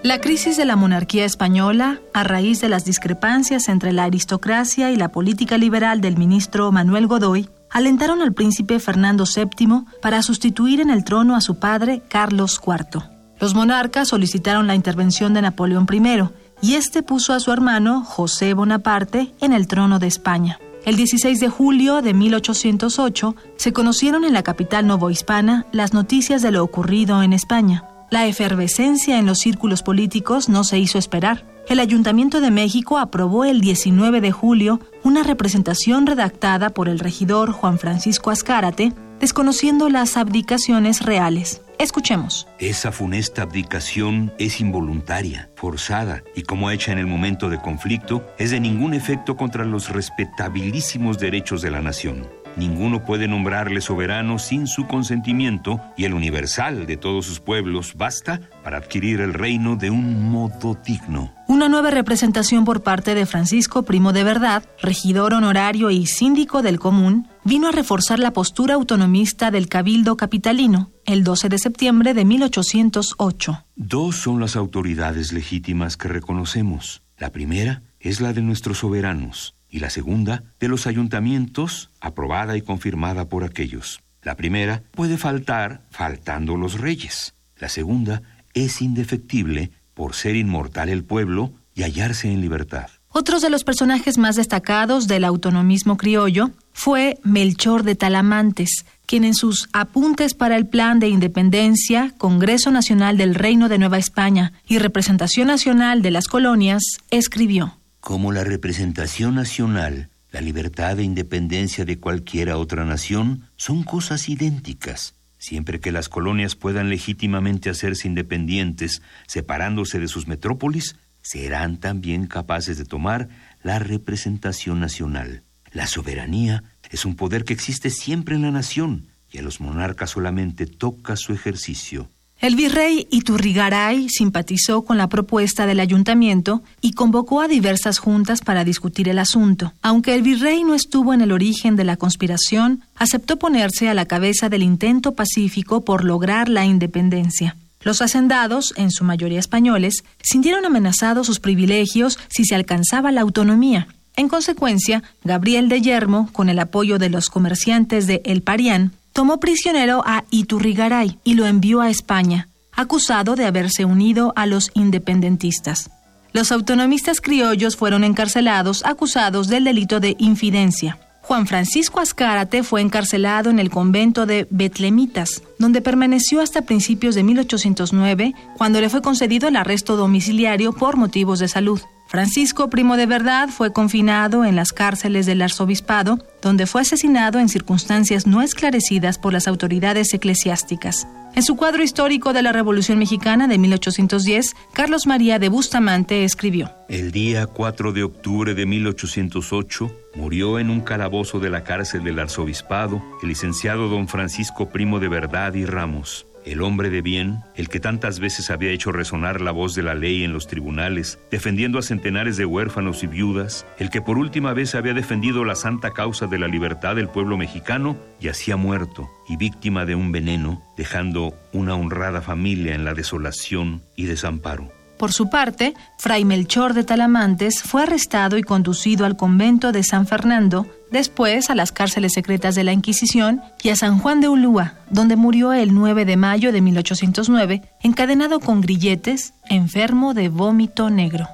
[0.03, 4.95] La crisis de la monarquía española, a raíz de las discrepancias entre la aristocracia y
[4.95, 10.89] la política liberal del ministro Manuel Godoy, alentaron al príncipe Fernando VII para sustituir en
[10.89, 13.03] el trono a su padre Carlos IV.
[13.39, 16.23] Los monarcas solicitaron la intervención de Napoleón I
[16.63, 20.57] y este puso a su hermano José Bonaparte en el trono de España.
[20.83, 26.49] El 16 de julio de 1808 se conocieron en la capital novohispana las noticias de
[26.49, 27.83] lo ocurrido en España.
[28.11, 31.45] La efervescencia en los círculos políticos no se hizo esperar.
[31.69, 37.53] El Ayuntamiento de México aprobó el 19 de julio una representación redactada por el regidor
[37.53, 41.61] Juan Francisco Azcárate, desconociendo las abdicaciones reales.
[41.79, 42.49] Escuchemos.
[42.59, 48.51] Esa funesta abdicación es involuntaria, forzada y como hecha en el momento de conflicto, es
[48.51, 52.27] de ningún efecto contra los respetabilísimos derechos de la nación.
[52.57, 58.41] Ninguno puede nombrarle soberano sin su consentimiento y el universal de todos sus pueblos basta
[58.63, 61.33] para adquirir el reino de un modo digno.
[61.47, 66.79] Una nueva representación por parte de Francisco Primo de Verdad, regidor honorario y síndico del
[66.79, 72.25] común, vino a reforzar la postura autonomista del Cabildo Capitalino el 12 de septiembre de
[72.25, 73.65] 1808.
[73.75, 77.01] Dos son las autoridades legítimas que reconocemos.
[77.17, 82.61] La primera es la de nuestros soberanos, y la segunda de los ayuntamientos, aprobada y
[82.61, 84.01] confirmada por aquellos.
[84.21, 87.33] La primera puede faltar faltando los reyes.
[87.57, 88.21] La segunda
[88.53, 92.89] es indefectible por ser inmortal el pueblo y hallarse en libertad.
[93.13, 99.33] Otros de los personajes más destacados del autonomismo criollo fue Melchor de Talamantes, quien en
[99.33, 104.77] sus apuntes para el Plan de Independencia, Congreso Nacional del Reino de Nueva España y
[104.77, 111.99] Representación Nacional de las Colonias, escribió como la representación nacional La libertad e independencia de
[111.99, 115.13] cualquiera otra nación son cosas idénticas.
[115.37, 122.77] Siempre que las colonias puedan legítimamente hacerse independientes, separándose de sus metrópolis, serán también capaces
[122.77, 123.27] de tomar
[123.61, 125.43] la representación nacional.
[125.73, 130.11] La soberanía es un poder que existe siempre en la nación y a los monarcas
[130.11, 132.09] solamente toca su ejercicio.
[132.41, 138.63] El virrey Iturrigaray simpatizó con la propuesta del ayuntamiento y convocó a diversas juntas para
[138.63, 139.73] discutir el asunto.
[139.83, 144.07] Aunque el virrey no estuvo en el origen de la conspiración, aceptó ponerse a la
[144.07, 147.57] cabeza del intento pacífico por lograr la independencia.
[147.83, 153.87] Los hacendados, en su mayoría españoles, sintieron amenazados sus privilegios si se alcanzaba la autonomía.
[154.15, 159.39] En consecuencia, Gabriel de Yermo, con el apoyo de los comerciantes de El Parián, tomó
[159.39, 165.89] prisionero a Iturrigaray y lo envió a España, acusado de haberse unido a los independentistas.
[166.33, 170.97] Los autonomistas criollos fueron encarcelados acusados del delito de infidencia.
[171.21, 177.23] Juan Francisco Azcárate fue encarcelado en el convento de Betlemitas, donde permaneció hasta principios de
[177.23, 181.79] 1809, cuando le fue concedido el arresto domiciliario por motivos de salud.
[182.11, 187.47] Francisco Primo de Verdad fue confinado en las cárceles del arzobispado, donde fue asesinado en
[187.47, 191.07] circunstancias no esclarecidas por las autoridades eclesiásticas.
[191.35, 196.69] En su cuadro histórico de la Revolución Mexicana de 1810, Carlos María de Bustamante escribió:
[196.89, 202.19] El día 4 de octubre de 1808 murió en un calabozo de la cárcel del
[202.19, 207.69] arzobispado el licenciado don Francisco Primo de Verdad y Ramos el hombre de bien, el
[207.69, 211.79] que tantas veces había hecho resonar la voz de la ley en los tribunales, defendiendo
[211.79, 215.91] a centenares de huérfanos y viudas, el que por última vez había defendido la santa
[215.91, 221.33] causa de la libertad del pueblo mexicano, yacía muerto y víctima de un veneno, dejando
[221.53, 224.80] una honrada familia en la desolación y desamparo.
[225.01, 230.05] Por su parte, Fray Melchor de Talamantes fue arrestado y conducido al convento de San
[230.05, 234.75] Fernando, después a las cárceles secretas de la Inquisición y a San Juan de Ulúa,
[234.91, 241.27] donde murió el 9 de mayo de 1809, encadenado con grilletes, enfermo de vómito negro.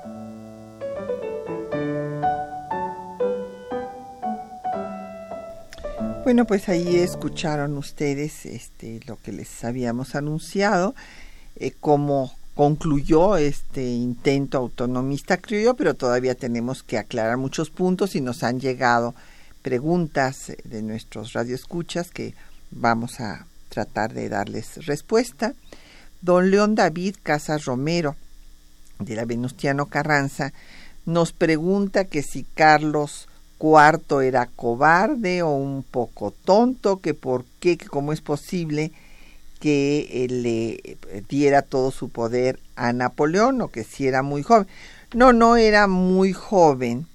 [6.23, 10.95] Bueno, pues ahí escucharon ustedes este, lo que les habíamos anunciado,
[11.57, 18.21] eh, como concluyó este intento autonomista criollo, pero todavía tenemos que aclarar muchos puntos y
[18.21, 19.13] nos han llegado
[19.61, 22.33] preguntas de nuestros radioescuchas que
[22.71, 25.53] vamos a tratar de darles respuesta.
[26.21, 28.15] Don León David Casas Romero,
[28.97, 30.51] de la Venustiano Carranza,
[31.05, 33.29] nos pregunta que si Carlos
[33.59, 38.93] IV era cobarde o un poco tonto, que por qué, que cómo es posible
[39.59, 40.97] que eh, le
[41.27, 44.67] diera todo su poder a Napoleón o que si era muy joven.
[45.13, 47.07] No, no era muy joven.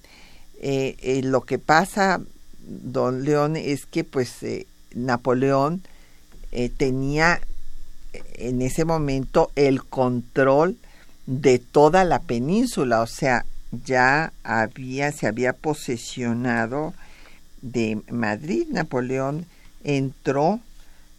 [0.60, 2.20] Eh, eh, lo que pasa,
[2.60, 4.36] don León, es que pues
[4.94, 5.82] Napoleón
[6.76, 7.40] tenía
[8.34, 10.76] en ese momento el control
[11.26, 13.46] de toda la península, o sea,
[13.86, 16.92] ya había, se había posesionado
[17.62, 18.66] de Madrid.
[18.68, 19.46] Napoleón
[19.82, 20.60] entró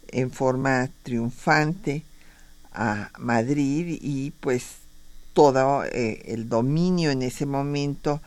[0.08, 2.02] en forma triunfante
[2.72, 4.64] a Madrid y pues
[5.32, 8.20] todo eh, el dominio en ese momento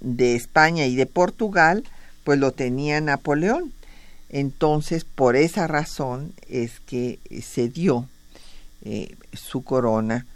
[0.00, 1.84] de España y de Portugal
[2.24, 3.72] pues lo tenía Napoleón.
[4.28, 8.08] Entonces por esa razón es que se dio
[8.84, 10.26] eh, su corona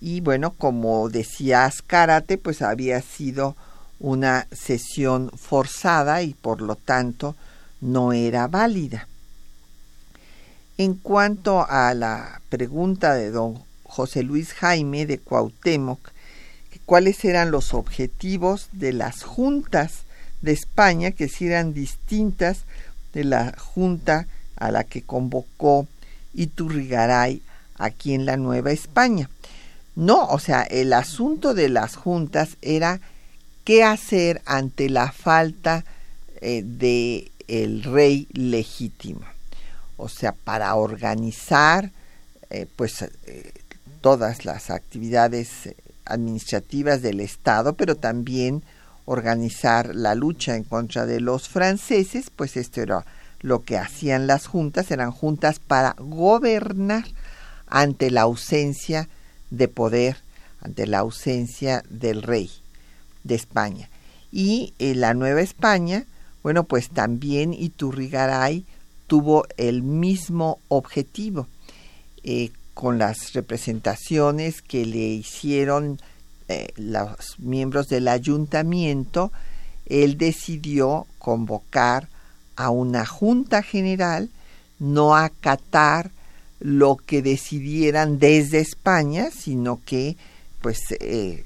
[0.00, 3.56] y bueno como decía Ascárate pues había sido
[3.98, 7.36] una sesión forzada y por lo tanto
[7.80, 9.06] no era válida.
[10.80, 16.00] En cuanto a la pregunta de don José Luis Jaime de Cuauhtémoc,
[16.86, 20.04] cuáles eran los objetivos de las juntas
[20.40, 22.60] de España que si eran distintas
[23.12, 24.26] de la junta
[24.56, 25.86] a la que convocó
[26.32, 27.42] Iturrigaray
[27.76, 29.28] aquí en la Nueva España.
[29.96, 33.02] No, o sea, el asunto de las juntas era
[33.64, 35.84] qué hacer ante la falta
[36.40, 39.26] eh, de el rey legítimo
[40.00, 41.92] o sea, para organizar
[42.48, 43.52] eh, pues eh,
[44.00, 48.62] todas las actividades eh, administrativas del Estado, pero también
[49.04, 53.04] organizar la lucha en contra de los franceses, pues esto era
[53.40, 57.04] lo que hacían las juntas, eran juntas para gobernar
[57.66, 59.08] ante la ausencia
[59.50, 60.16] de poder,
[60.60, 62.50] ante la ausencia del rey
[63.24, 63.88] de España.
[64.32, 66.04] Y en la Nueva España,
[66.42, 68.64] bueno, pues también Iturrigaray
[69.10, 71.48] tuvo el mismo objetivo
[72.22, 75.98] eh, con las representaciones que le hicieron
[76.46, 79.32] eh, los miembros del ayuntamiento
[79.86, 82.06] él decidió convocar
[82.54, 84.30] a una junta general,
[84.78, 86.12] no acatar
[86.60, 90.16] lo que decidieran desde España, sino que,
[90.62, 91.44] pues, eh,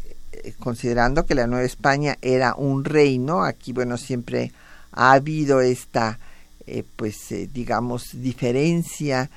[0.58, 4.52] considerando que la Nueva España era un reino, aquí, bueno, siempre
[4.92, 6.18] ha habido esta,
[6.66, 9.30] eh, pues, eh, digamos, diferencia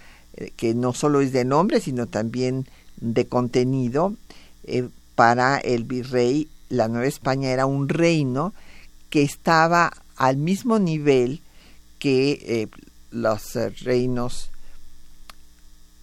[0.55, 2.67] que no solo es de nombre, sino también
[2.97, 4.13] de contenido.
[5.15, 8.53] para el virrey, la Nueva España era un reino
[9.09, 11.41] que estaba al mismo nivel
[11.97, 12.69] que
[13.09, 14.51] los reinos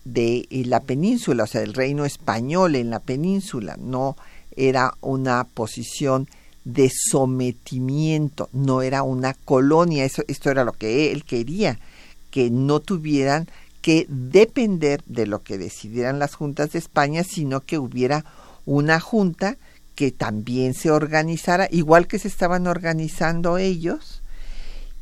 [0.04, 4.16] de la península, o sea, el reino español en la península, no
[4.56, 6.28] era una posición
[6.64, 11.78] de sometimiento, no era una colonia, eso, esto era lo que él quería,
[12.30, 13.48] que no tuvieran
[13.82, 18.24] que depender de lo que decidieran las juntas de España, sino que hubiera
[18.64, 19.56] una junta
[19.94, 24.22] que también se organizara, igual que se estaban organizando ellos,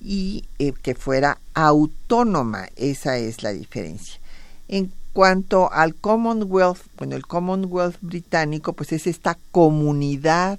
[0.00, 4.20] y eh, que fuera autónoma, esa es la diferencia.
[4.68, 10.58] En cuanto al Commonwealth, bueno, el Commonwealth británico, pues es esta comunidad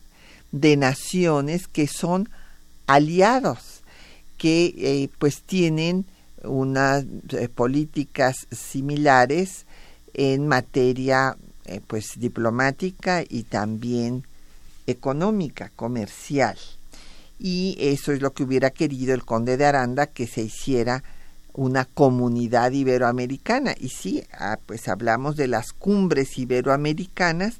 [0.53, 2.29] de naciones que son
[2.87, 3.81] aliados,
[4.37, 6.05] que eh, pues tienen
[6.43, 9.65] unas eh, políticas similares
[10.13, 11.35] en materia
[11.65, 14.23] eh, pues diplomática y también
[14.85, 16.57] económica, comercial.
[17.39, 21.03] Y eso es lo que hubiera querido el conde de Aranda que se hiciera
[21.53, 23.75] una comunidad iberoamericana.
[23.79, 27.55] Y sí, ah, pues hablamos de las cumbres iberoamericanas,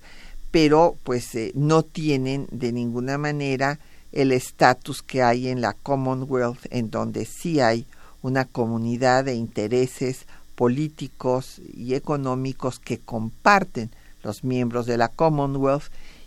[0.53, 3.79] pero pues eh, no tienen de ninguna manera
[4.11, 7.87] el estatus que hay en la Commonwealth, en donde sí hay
[8.21, 13.89] una comunidad de intereses políticos y económicos que comparten
[14.21, 15.85] los miembros de la Commonwealth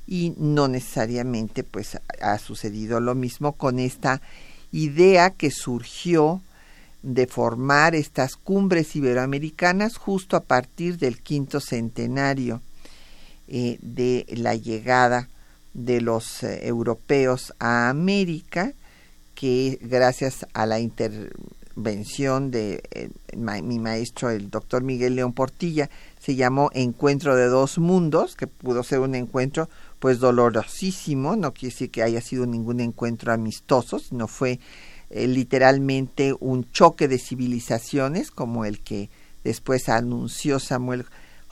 [0.09, 4.21] y no necesariamente pues ha sucedido lo mismo con esta
[4.73, 6.41] idea que surgió
[7.05, 12.61] de formar estas cumbres iberoamericanas justo a partir del quinto centenario
[13.49, 15.29] eh, de la llegada
[15.75, 18.73] de los eh, europeos a América,
[19.35, 23.11] que gracias a la intervención de eh,
[23.63, 28.83] mi maestro, el doctor Miguel León Portilla, se llamó Encuentro de dos Mundos, que pudo
[28.83, 29.69] ser un encuentro
[29.99, 34.59] pues dolorosísimo, no quiere decir que haya sido ningún encuentro amistoso, sino fue
[35.11, 39.11] eh, literalmente un choque de civilizaciones como el que
[39.45, 41.05] después anunció Samuel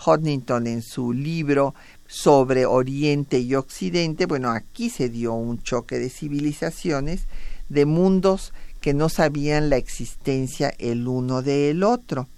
[0.04, 1.74] Huntington en su libro
[2.06, 4.26] sobre Oriente y Occidente.
[4.26, 7.26] Bueno, aquí se dio un choque de civilizaciones,
[7.68, 12.28] de mundos que no sabían la existencia el uno del otro.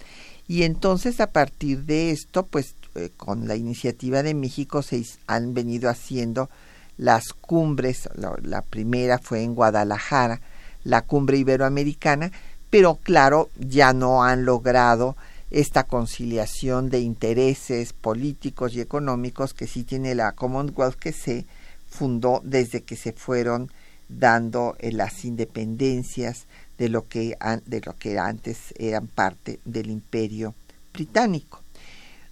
[0.46, 5.54] Y entonces a partir de esto, pues eh, con la iniciativa de México se han
[5.54, 6.48] venido haciendo
[6.96, 8.08] las cumbres.
[8.42, 10.40] la primera fue en Guadalajara,
[10.84, 12.30] la cumbre iberoamericana,
[12.70, 15.16] pero claro, ya no han logrado
[15.50, 21.46] esta conciliación de intereses políticos y económicos que sí tiene la Commonwealth que se
[21.88, 23.70] fundó desde que se fueron
[24.08, 26.46] dando eh, las independencias
[26.78, 30.54] de lo que de lo que antes eran parte del imperio
[30.92, 31.60] británico.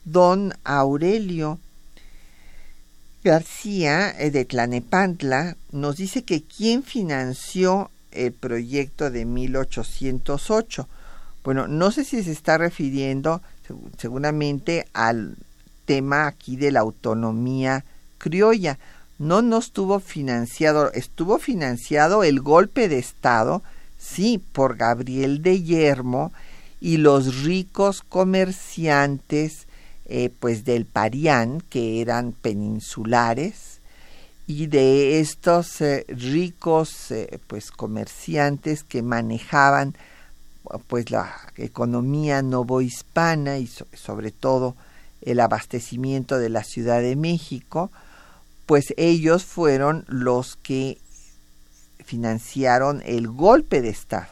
[0.04, 1.58] Don Aurelio
[3.24, 10.88] García eh, de Tlanepantla nos dice que quien financió el proyecto de 1808.
[11.44, 13.42] Bueno, no sé si se está refiriendo
[13.98, 15.36] seguramente al
[15.84, 17.84] tema aquí de la autonomía
[18.18, 18.78] criolla.
[19.18, 23.62] No nos estuvo financiado, estuvo financiado el golpe de Estado,
[23.98, 26.32] sí, por Gabriel de Yermo
[26.80, 29.66] y los ricos comerciantes
[30.06, 33.80] eh, pues del Parián, que eran peninsulares,
[34.46, 39.94] y de estos eh, ricos eh, pues comerciantes que manejaban
[40.86, 44.74] pues la economía novohispana y sobre todo
[45.22, 47.90] el abastecimiento de la Ciudad de México,
[48.66, 50.98] pues ellos fueron los que
[52.04, 54.28] financiaron el golpe de Estado.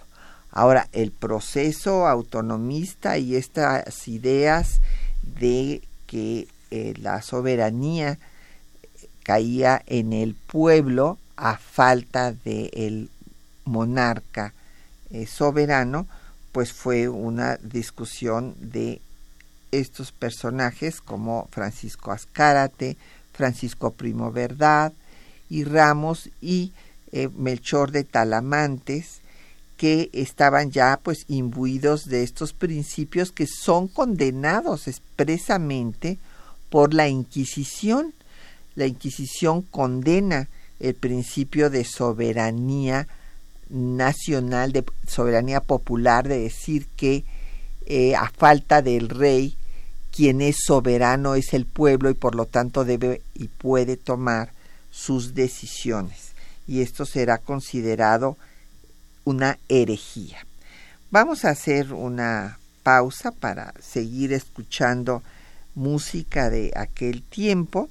[0.50, 4.80] Ahora, el proceso autonomista y estas ideas
[5.22, 8.18] de que eh, la soberanía
[9.22, 13.10] caía en el pueblo a falta del el
[13.64, 14.52] monarca
[15.10, 16.06] eh, soberano,
[16.52, 19.00] pues fue una discusión de
[19.72, 22.96] estos personajes como Francisco Azcárate,
[23.32, 24.92] Francisco Primo Verdad
[25.48, 26.72] y Ramos y
[27.10, 29.20] eh, Melchor de Talamantes,
[29.78, 36.18] que estaban ya pues imbuidos de estos principios que son condenados expresamente
[36.68, 38.14] por la Inquisición.
[38.76, 40.48] La Inquisición condena
[40.78, 43.08] el principio de soberanía
[43.72, 47.24] nacional, de soberanía popular, de decir que
[47.86, 49.56] eh, a falta del rey,
[50.14, 54.52] quien es soberano es el pueblo y por lo tanto debe y puede tomar
[54.90, 56.32] sus decisiones.
[56.68, 58.36] Y esto será considerado
[59.24, 60.46] una herejía.
[61.10, 65.22] Vamos a hacer una pausa para seguir escuchando
[65.74, 67.88] música de aquel tiempo.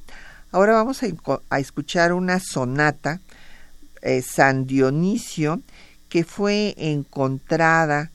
[0.51, 3.19] Ahora vamos a, escuchar una sonata
[4.02, 5.62] eh, San Dionisio
[6.12, 8.12] que fue encontrada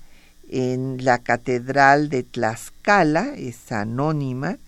[0.51, 4.59] en la Catedral de Tlaxcala, es anónima,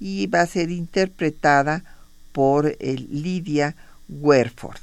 [0.00, 1.84] y va a ser interpretada
[2.32, 3.76] por Lidia
[4.08, 4.80] Werford.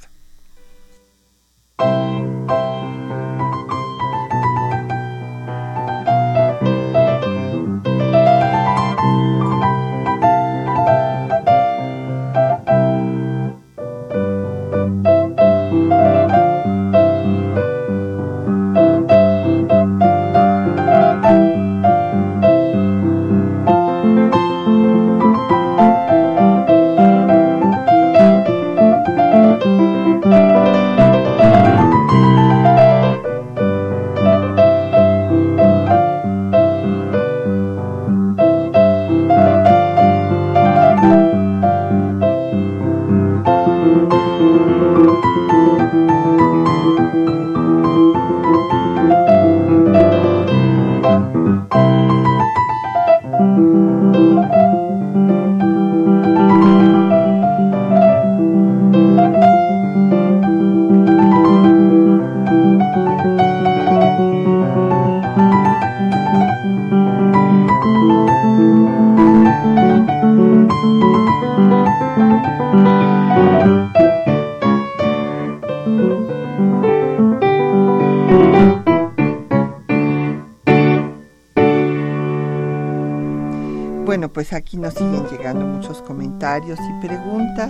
[84.48, 87.70] Pues aquí nos siguen llegando muchos comentarios y preguntas.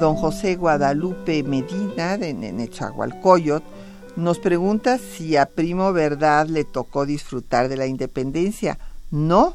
[0.00, 3.62] Don José Guadalupe Medina de Nechahualcoyot
[4.16, 8.78] nos pregunta si a Primo Verdad le tocó disfrutar de la independencia.
[9.12, 9.54] No,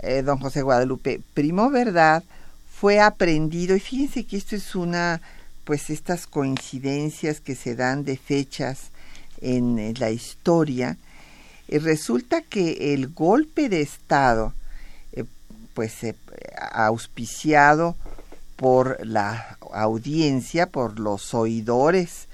[0.00, 2.22] eh, don José Guadalupe, Primo Verdad
[2.70, 5.22] fue aprendido y fíjense que esto es una,
[5.64, 8.90] pues estas coincidencias que se dan de fechas
[9.40, 10.98] en, la historia.
[11.68, 14.52] Eh, resulta que el golpe de Estado
[15.78, 16.16] pues eh,
[16.72, 17.94] auspiciado
[18.56, 22.26] por la audiencia, por los oidores.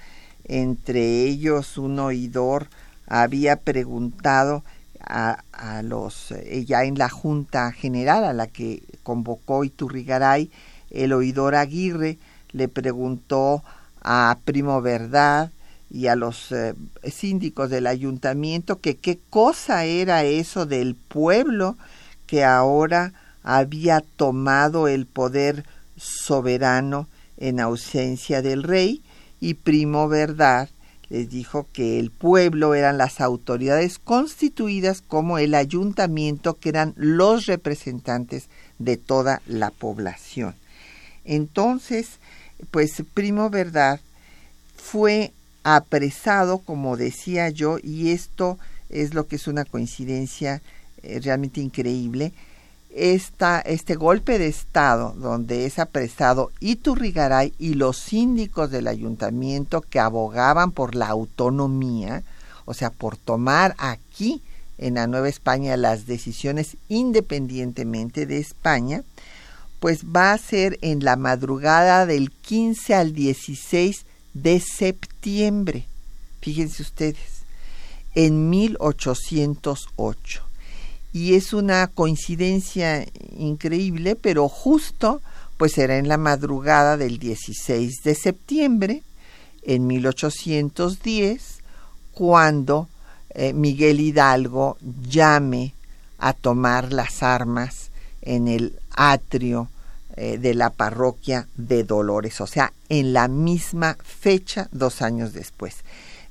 [0.45, 2.69] Entre ellos un oidor
[3.07, 4.65] había preguntado
[4.99, 10.51] a, a los, eh, ya en la Junta General a la que convocó Iturrigaray,
[10.91, 12.17] el oidor Aguirre
[12.53, 13.63] le preguntó
[14.01, 15.51] a Primo Verdad
[15.91, 16.73] y a los eh,
[17.13, 21.77] síndicos del ayuntamiento que qué cosa era eso del pueblo
[22.27, 23.13] que ahora
[23.45, 25.65] había tomado el poder
[25.97, 29.03] soberano en ausencia del rey
[29.39, 30.69] y Primo Verdad
[31.11, 37.47] les dijo que el pueblo eran las autoridades constituidas como el ayuntamiento que eran los
[37.47, 40.55] representantes de toda la población.
[41.25, 42.19] Entonces,
[42.71, 44.01] pues Primo Verdad
[44.77, 45.33] fue
[45.63, 50.63] apresado, como decía yo, y esto es lo que es una coincidencia
[51.03, 52.33] eh, realmente increíble,
[52.95, 60.71] este golpe de Estado donde es apresado Iturrigaray y los síndicos del ayuntamiento que abogaban
[60.71, 62.23] por la autonomía,
[62.65, 64.43] o sea, por tomar aquí
[64.79, 69.03] en la Nueva España las decisiones independientemente de España,
[69.81, 75.87] pues va a ser en la madrugada del 15 al 16 de septiembre,
[76.41, 77.43] fíjense ustedes,
[78.15, 80.44] en 1808
[81.15, 83.07] y es una coincidencia
[83.39, 85.23] increíble, pero justo
[85.57, 89.03] pues era en la madrugada del 16 de septiembre
[89.63, 91.61] en 1810
[92.15, 92.89] cuando
[93.31, 94.77] eh, Miguel Hidalgo
[95.09, 95.75] llame
[96.19, 99.69] a tomar las armas en el atrio
[100.17, 105.77] eh, de la parroquia de Dolores, o sea, en la misma fecha, dos años después.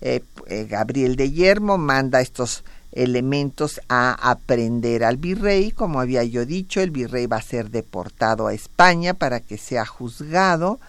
[0.01, 0.21] Eh,
[0.69, 5.71] Gabriel de Yermo manda estos elementos a aprender al virrey.
[5.71, 9.85] Como había yo dicho, el virrey va a ser deportado a España para que sea
[9.85, 10.79] juzgado.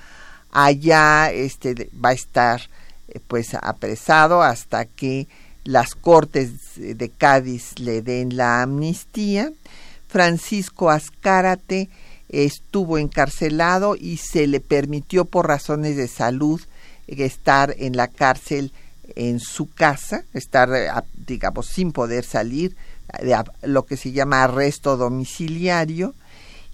[0.53, 2.63] Allá este, va a estar
[3.09, 5.27] eh, pues apresado hasta que
[5.65, 9.51] las cortes de Cádiz le den la amnistía.
[10.09, 11.89] Francisco Azcárate
[12.29, 16.61] estuvo encarcelado y se le permitió por razones de salud
[17.07, 18.73] estar en la cárcel
[19.17, 20.69] en su casa, estar,
[21.27, 22.77] digamos, sin poder salir,
[23.23, 26.15] de lo que se llama arresto domiciliario,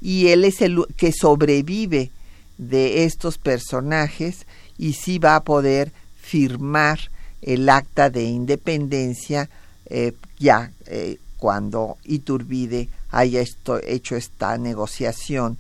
[0.01, 2.11] y él es el que sobrevive
[2.59, 4.47] de estos personajes
[4.79, 6.99] y sí va a poder firmar
[7.43, 9.49] el acta de independencia
[9.87, 13.43] eh, ya eh, cuando Iturbide haya
[13.87, 15.59] hecho esta negociación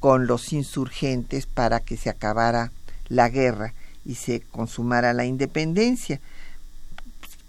[0.00, 2.72] con los insurgentes para que se acabara
[3.08, 3.74] la guerra
[4.04, 6.20] y se consumara la independencia,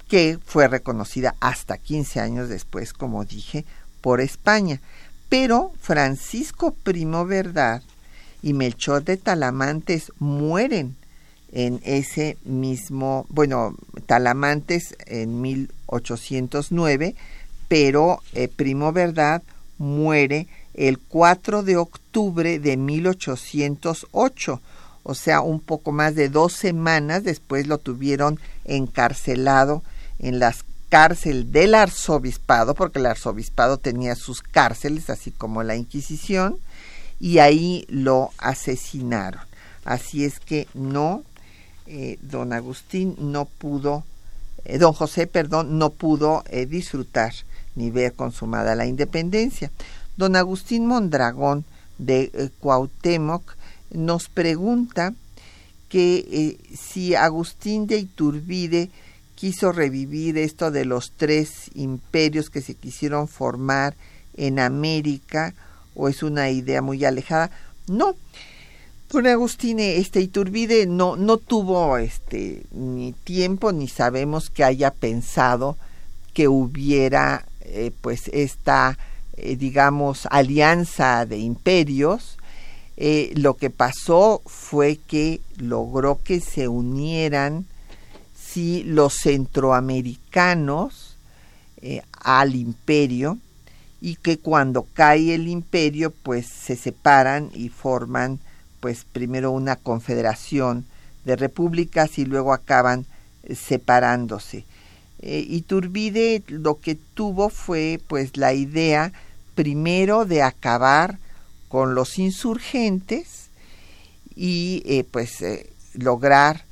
[0.07, 3.65] que fue reconocida hasta 15 años después, como dije,
[4.01, 4.81] por España.
[5.29, 7.81] Pero Francisco Primo Verdad
[8.41, 10.95] y Melchor de Talamantes mueren
[11.53, 13.75] en ese mismo, bueno,
[14.05, 17.15] Talamantes en 1809,
[17.67, 19.43] pero eh, Primo Verdad
[19.77, 24.61] muere el 4 de octubre de 1808,
[25.03, 29.83] o sea, un poco más de dos semanas después lo tuvieron encarcelado
[30.19, 36.57] en las cárceles del arzobispado, porque el arzobispado tenía sus cárceles, así como la Inquisición,
[37.19, 39.41] y ahí lo asesinaron.
[39.85, 41.23] Así es que no,
[41.87, 44.03] eh, don Agustín no pudo,
[44.65, 47.33] eh, don José, perdón, no pudo eh, disfrutar
[47.75, 49.71] ni ver consumada la independencia.
[50.17, 51.63] Don Agustín Mondragón
[51.97, 53.55] de Cuauhtémoc
[53.93, 55.13] nos pregunta
[55.89, 58.89] que si Agustín de Iturbide
[59.35, 63.95] quiso revivir esto de los tres imperios que se quisieron formar
[64.37, 65.53] en América
[65.95, 67.51] o es una idea muy alejada.
[67.87, 68.15] No,
[69.11, 75.75] Don Agustín este Iturbide no, no tuvo este ni tiempo ni sabemos que haya pensado
[76.33, 78.97] que hubiera eh, pues esta
[79.35, 82.37] eh, digamos alianza de imperios.
[83.03, 87.65] Eh, lo que pasó fue que logró que se unieran
[88.35, 91.17] sí, los centroamericanos
[92.23, 93.39] al imperio
[94.01, 98.37] y que cuando cae el imperio pues se separan y forman
[98.79, 100.85] pues primero una confederación
[101.23, 103.05] de repúblicas y luego acaban
[103.43, 104.65] eh, separándose.
[105.21, 109.13] Eh, Iturbide lo que tuvo fue pues la idea
[109.55, 111.19] primero de acabar
[111.71, 113.49] con los insurgentes
[114.35, 115.37] y eh, pues
[115.93, 116.65] lograr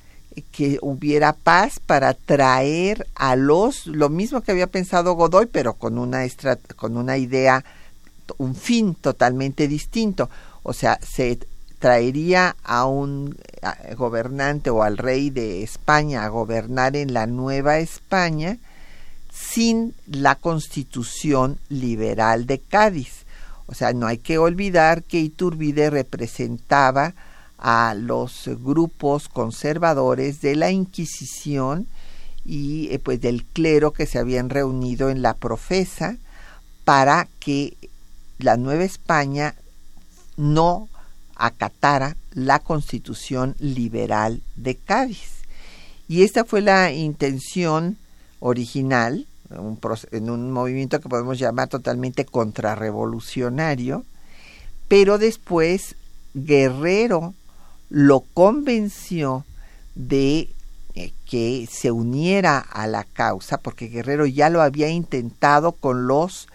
[0.51, 5.97] que hubiera paz para traer a los lo mismo que había pensado Godoy pero con
[5.97, 6.25] una
[6.75, 7.63] con una idea
[8.37, 10.29] un fin totalmente distinto
[10.63, 11.39] o sea se
[11.79, 13.37] traería a un
[13.97, 18.57] gobernante o al rey de España a gobernar en la Nueva España
[19.31, 23.25] sin la constitución liberal de Cádiz.
[23.69, 27.13] O sea, no hay que olvidar que Iturbide representaba
[27.59, 31.87] a los grupos conservadores de la Inquisición
[32.43, 36.17] y eh, pues del clero que se habían reunido en la profesa
[36.83, 37.77] para que
[38.39, 39.53] la Nueva España
[40.35, 40.89] no
[41.35, 45.43] acatara la constitución liberal de Cádiz.
[46.07, 47.97] Y esta fue la intención
[48.39, 54.05] original, en un movimiento que podemos llamar totalmente contrarrevolucionario,
[54.87, 55.95] pero después
[56.33, 57.33] Guerrero
[57.89, 59.45] lo convenció
[59.95, 60.49] de
[60.95, 66.47] eh, que se uniera a la causa, porque Guerrero ya lo había intentado con los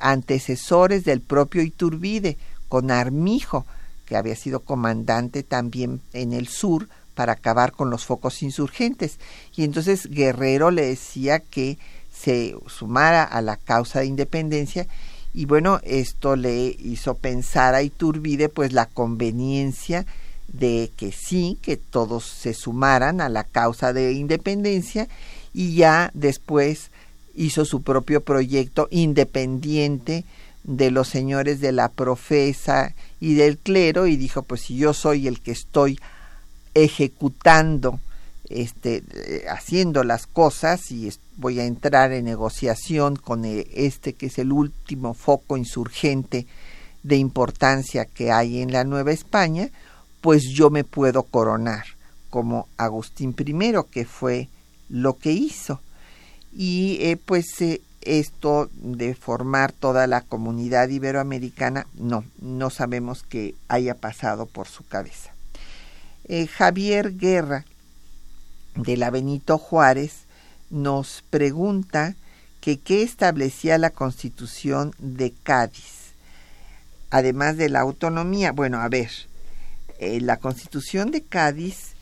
[0.00, 2.36] antecesores del propio Iturbide,
[2.68, 3.66] con Armijo,
[4.06, 9.18] que había sido comandante también en el sur para acabar con los focos insurgentes.
[9.54, 11.78] Y entonces Guerrero le decía que
[12.22, 14.86] se sumara a la causa de independencia.
[15.34, 20.06] Y bueno, esto le hizo pensar a Iturbide pues la conveniencia
[20.48, 25.08] de que sí, que todos se sumaran a la causa de independencia
[25.54, 26.90] y ya después
[27.34, 30.24] hizo su propio proyecto independiente
[30.64, 35.26] de los señores de la profesa y del clero y dijo pues si yo soy
[35.26, 35.98] el que estoy
[36.74, 37.98] ejecutando
[38.54, 44.26] este eh, haciendo las cosas y voy a entrar en negociación con eh, este que
[44.26, 46.46] es el último foco insurgente
[47.02, 49.70] de importancia que hay en la Nueva España,
[50.20, 51.84] pues yo me puedo coronar
[52.30, 54.48] como Agustín I, que fue
[54.88, 55.80] lo que hizo.
[56.54, 57.48] Y eh, pues
[58.02, 64.84] esto de formar toda la comunidad iberoamericana, no, no sabemos que haya pasado por su
[64.84, 65.32] cabeza.
[66.56, 67.64] Javier Guerra,
[68.74, 70.24] de la Benito Juárez,
[70.70, 72.14] nos pregunta
[72.60, 76.00] que qué establecía la constitución de Cádiz.
[77.10, 79.10] además de la autonomía, bueno, a ver,
[79.98, 81.92] eh, la constitución de Cádiz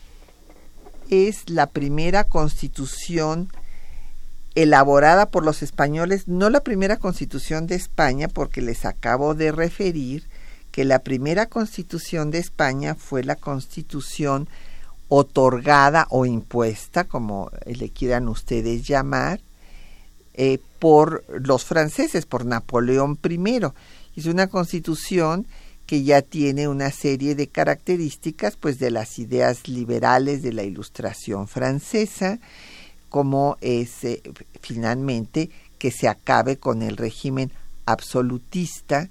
[1.09, 3.49] es la primera constitución
[4.55, 10.27] elaborada por los españoles, no la primera constitución de España, porque les acabo de referir
[10.71, 14.47] que la primera constitución de España fue la constitución
[15.13, 19.41] otorgada o impuesta, como le quieran ustedes llamar,
[20.35, 23.59] eh, por los franceses, por Napoleón I.
[24.15, 25.45] Es una constitución
[25.85, 31.49] que ya tiene una serie de características pues de las ideas liberales de la ilustración
[31.49, 32.39] francesa,
[33.09, 34.21] como es eh,
[34.61, 37.51] finalmente que se acabe con el régimen
[37.85, 39.09] absolutista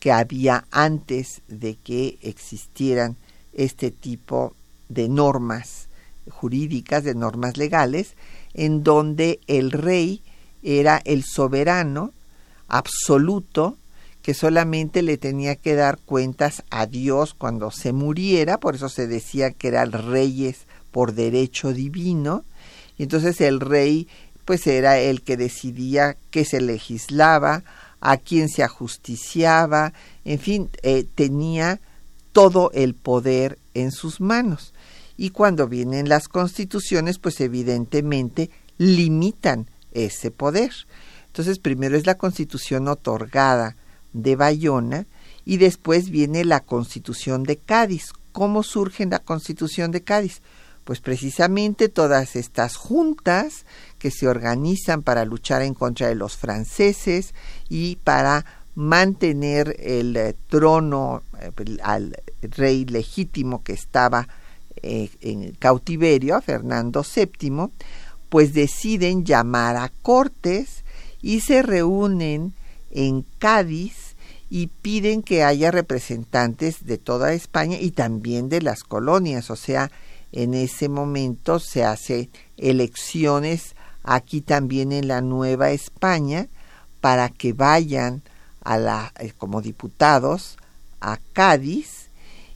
[0.00, 3.16] que había antes de que existieran
[3.54, 4.54] este tipo
[4.90, 5.88] de normas
[6.28, 8.14] jurídicas, de normas legales,
[8.52, 10.22] en donde el rey
[10.62, 12.12] era el soberano
[12.68, 13.78] absoluto
[14.22, 19.06] que solamente le tenía que dar cuentas a Dios cuando se muriera, por eso se
[19.06, 22.44] decía que eran reyes por derecho divino,
[22.98, 24.08] y entonces el rey
[24.44, 27.62] pues era el que decidía qué se legislaba,
[28.00, 29.92] a quién se ajusticiaba,
[30.24, 31.80] en fin, eh, tenía
[32.32, 34.72] todo el poder en sus manos.
[35.20, 38.48] Y cuando vienen las constituciones, pues evidentemente
[38.78, 40.72] limitan ese poder.
[41.26, 43.76] Entonces, primero es la constitución otorgada
[44.14, 45.06] de Bayona
[45.44, 48.14] y después viene la constitución de Cádiz.
[48.32, 50.40] ¿Cómo surge la constitución de Cádiz?
[50.84, 53.66] Pues precisamente todas estas juntas
[53.98, 57.34] que se organizan para luchar en contra de los franceses
[57.68, 61.52] y para mantener el eh, trono eh,
[61.82, 64.26] al rey legítimo que estaba
[64.82, 67.68] eh, en cautiverio, a Fernando VII,
[68.28, 70.84] pues deciden llamar a Cortes
[71.20, 72.54] y se reúnen
[72.90, 74.16] en Cádiz
[74.48, 79.90] y piden que haya representantes de toda España y también de las colonias, o sea,
[80.32, 86.48] en ese momento se hace elecciones aquí también en la Nueva España
[87.00, 88.22] para que vayan
[88.62, 90.56] a la, eh, como diputados
[91.00, 91.99] a Cádiz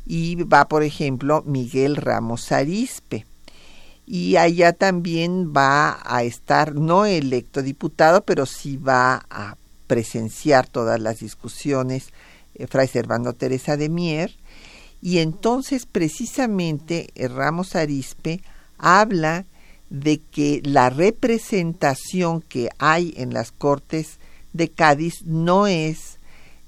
[0.07, 3.27] y va por ejemplo Miguel Ramos Arispe
[4.07, 11.01] y allá también va a estar no electo diputado, pero sí va a presenciar todas
[11.01, 12.09] las discusiones
[12.55, 14.35] eh, Fray Servando Teresa de Mier.
[15.01, 18.41] Y entonces precisamente eh, Ramos Arispe
[18.79, 19.47] habla
[19.89, 24.19] de que la representación que hay en las Cortes
[24.53, 26.19] de Cádiz no es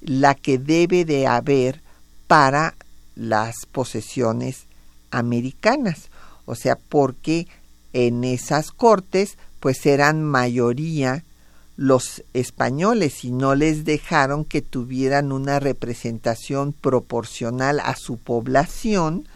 [0.00, 1.82] la que debe de haber
[2.26, 2.74] para
[3.16, 4.66] las posesiones
[5.10, 6.08] americanas
[6.46, 7.46] o sea, porque
[7.92, 11.24] en esas cortes pues eran mayoría
[11.76, 19.28] los españoles y no les dejaron que tuvieran una representación proporcional a su población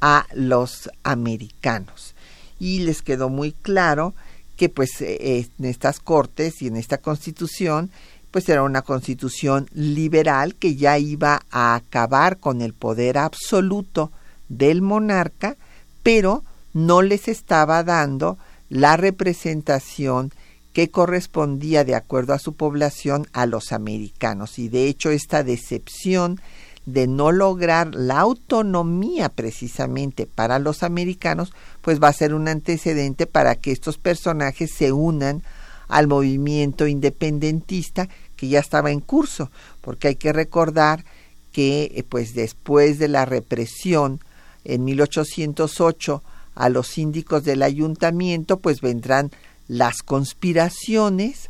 [0.00, 2.14] a los americanos.
[2.60, 4.14] Y les quedó muy claro
[4.56, 7.90] que pues en estas cortes y en esta constitución
[8.34, 14.10] pues era una constitución liberal que ya iba a acabar con el poder absoluto
[14.48, 15.56] del monarca
[16.02, 18.36] pero no les estaba dando
[18.68, 20.32] la representación
[20.72, 24.58] que correspondía de acuerdo a su población a los americanos.
[24.58, 26.40] Y de hecho esta decepción
[26.86, 33.28] de no lograr la autonomía precisamente para los americanos, pues va a ser un antecedente
[33.28, 35.44] para que estos personajes se unan
[35.88, 38.08] al movimiento independentista
[38.48, 41.04] ya estaba en curso, porque hay que recordar
[41.52, 44.20] que eh, pues después de la represión
[44.64, 46.22] en 1808
[46.54, 49.30] a los síndicos del ayuntamiento, pues vendrán
[49.68, 51.48] las conspiraciones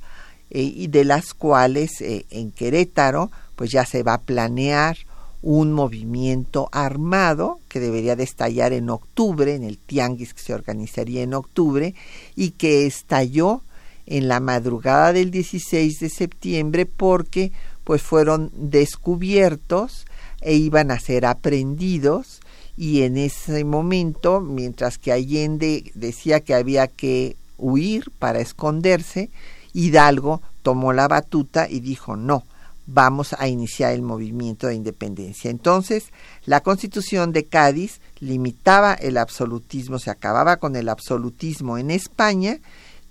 [0.51, 4.97] eh, y de las cuales eh, en Querétaro pues ya se va a planear
[5.43, 11.23] un movimiento armado que debería de estallar en octubre, en el tianguis que se organizaría
[11.23, 11.95] en octubre,
[12.35, 13.63] y que estalló
[14.07, 17.53] en la madrugada del 16 de septiembre porque
[17.85, 20.07] pues fueron descubiertos
[20.41, 22.41] e iban a ser aprendidos
[22.77, 29.31] y en ese momento, mientras que Allende decía que había que huir para esconderse,
[29.73, 32.45] Hidalgo tomó la batuta y dijo no,
[32.87, 35.51] vamos a iniciar el movimiento de independencia.
[35.51, 36.07] Entonces,
[36.45, 42.59] la constitución de Cádiz limitaba el absolutismo, se acababa con el absolutismo en España,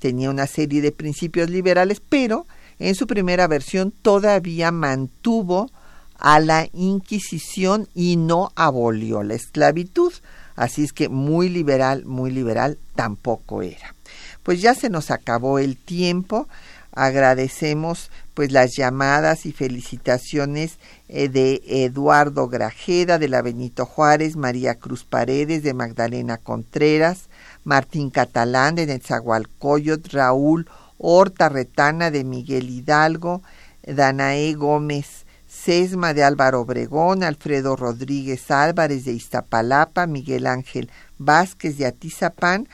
[0.04, 2.46] tenía una serie de principios liberales, pero
[2.78, 5.72] en su primera versión todavía mantuvo
[6.18, 10.12] a la Inquisición y no abolió la esclavitud.
[10.58, 13.96] Así es que muy liberal, muy liberal tampoco era.
[14.44, 16.50] Pues ya se nos acabó el tiempo.
[16.92, 24.76] Agradecemos pues las llamadas y felicitaciones eh, de Eduardo Grajeda, de la Benito Juárez, María
[24.76, 27.30] Cruz Paredes, de Magdalena Contreras,
[27.64, 33.42] Martín Catalán, de Netzahualcoyot, Raúl Horta Retana, de Miguel Hidalgo,
[33.86, 40.90] Danae Gómez Sesma, de Álvaro Obregón, Alfredo Rodríguez Álvarez, de Iztapalapa, Miguel Ángel
[41.20, 42.68] Vázquez, de Atizapán,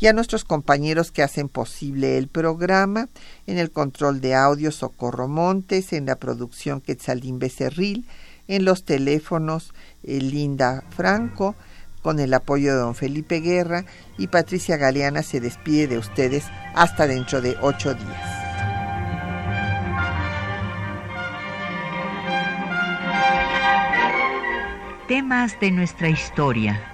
[0.00, 3.08] y a nuestros compañeros que hacen posible el programa,
[3.46, 8.04] en el control de audio Socorro Montes, en la producción Quetzalín Becerril,
[8.48, 9.72] en los teléfonos
[10.02, 11.54] eh, Linda Franco,
[12.04, 13.86] con el apoyo de don Felipe Guerra,
[14.18, 16.44] y Patricia Galeana se despide de ustedes
[16.74, 18.44] hasta dentro de ocho días.
[25.08, 26.93] Temas de nuestra historia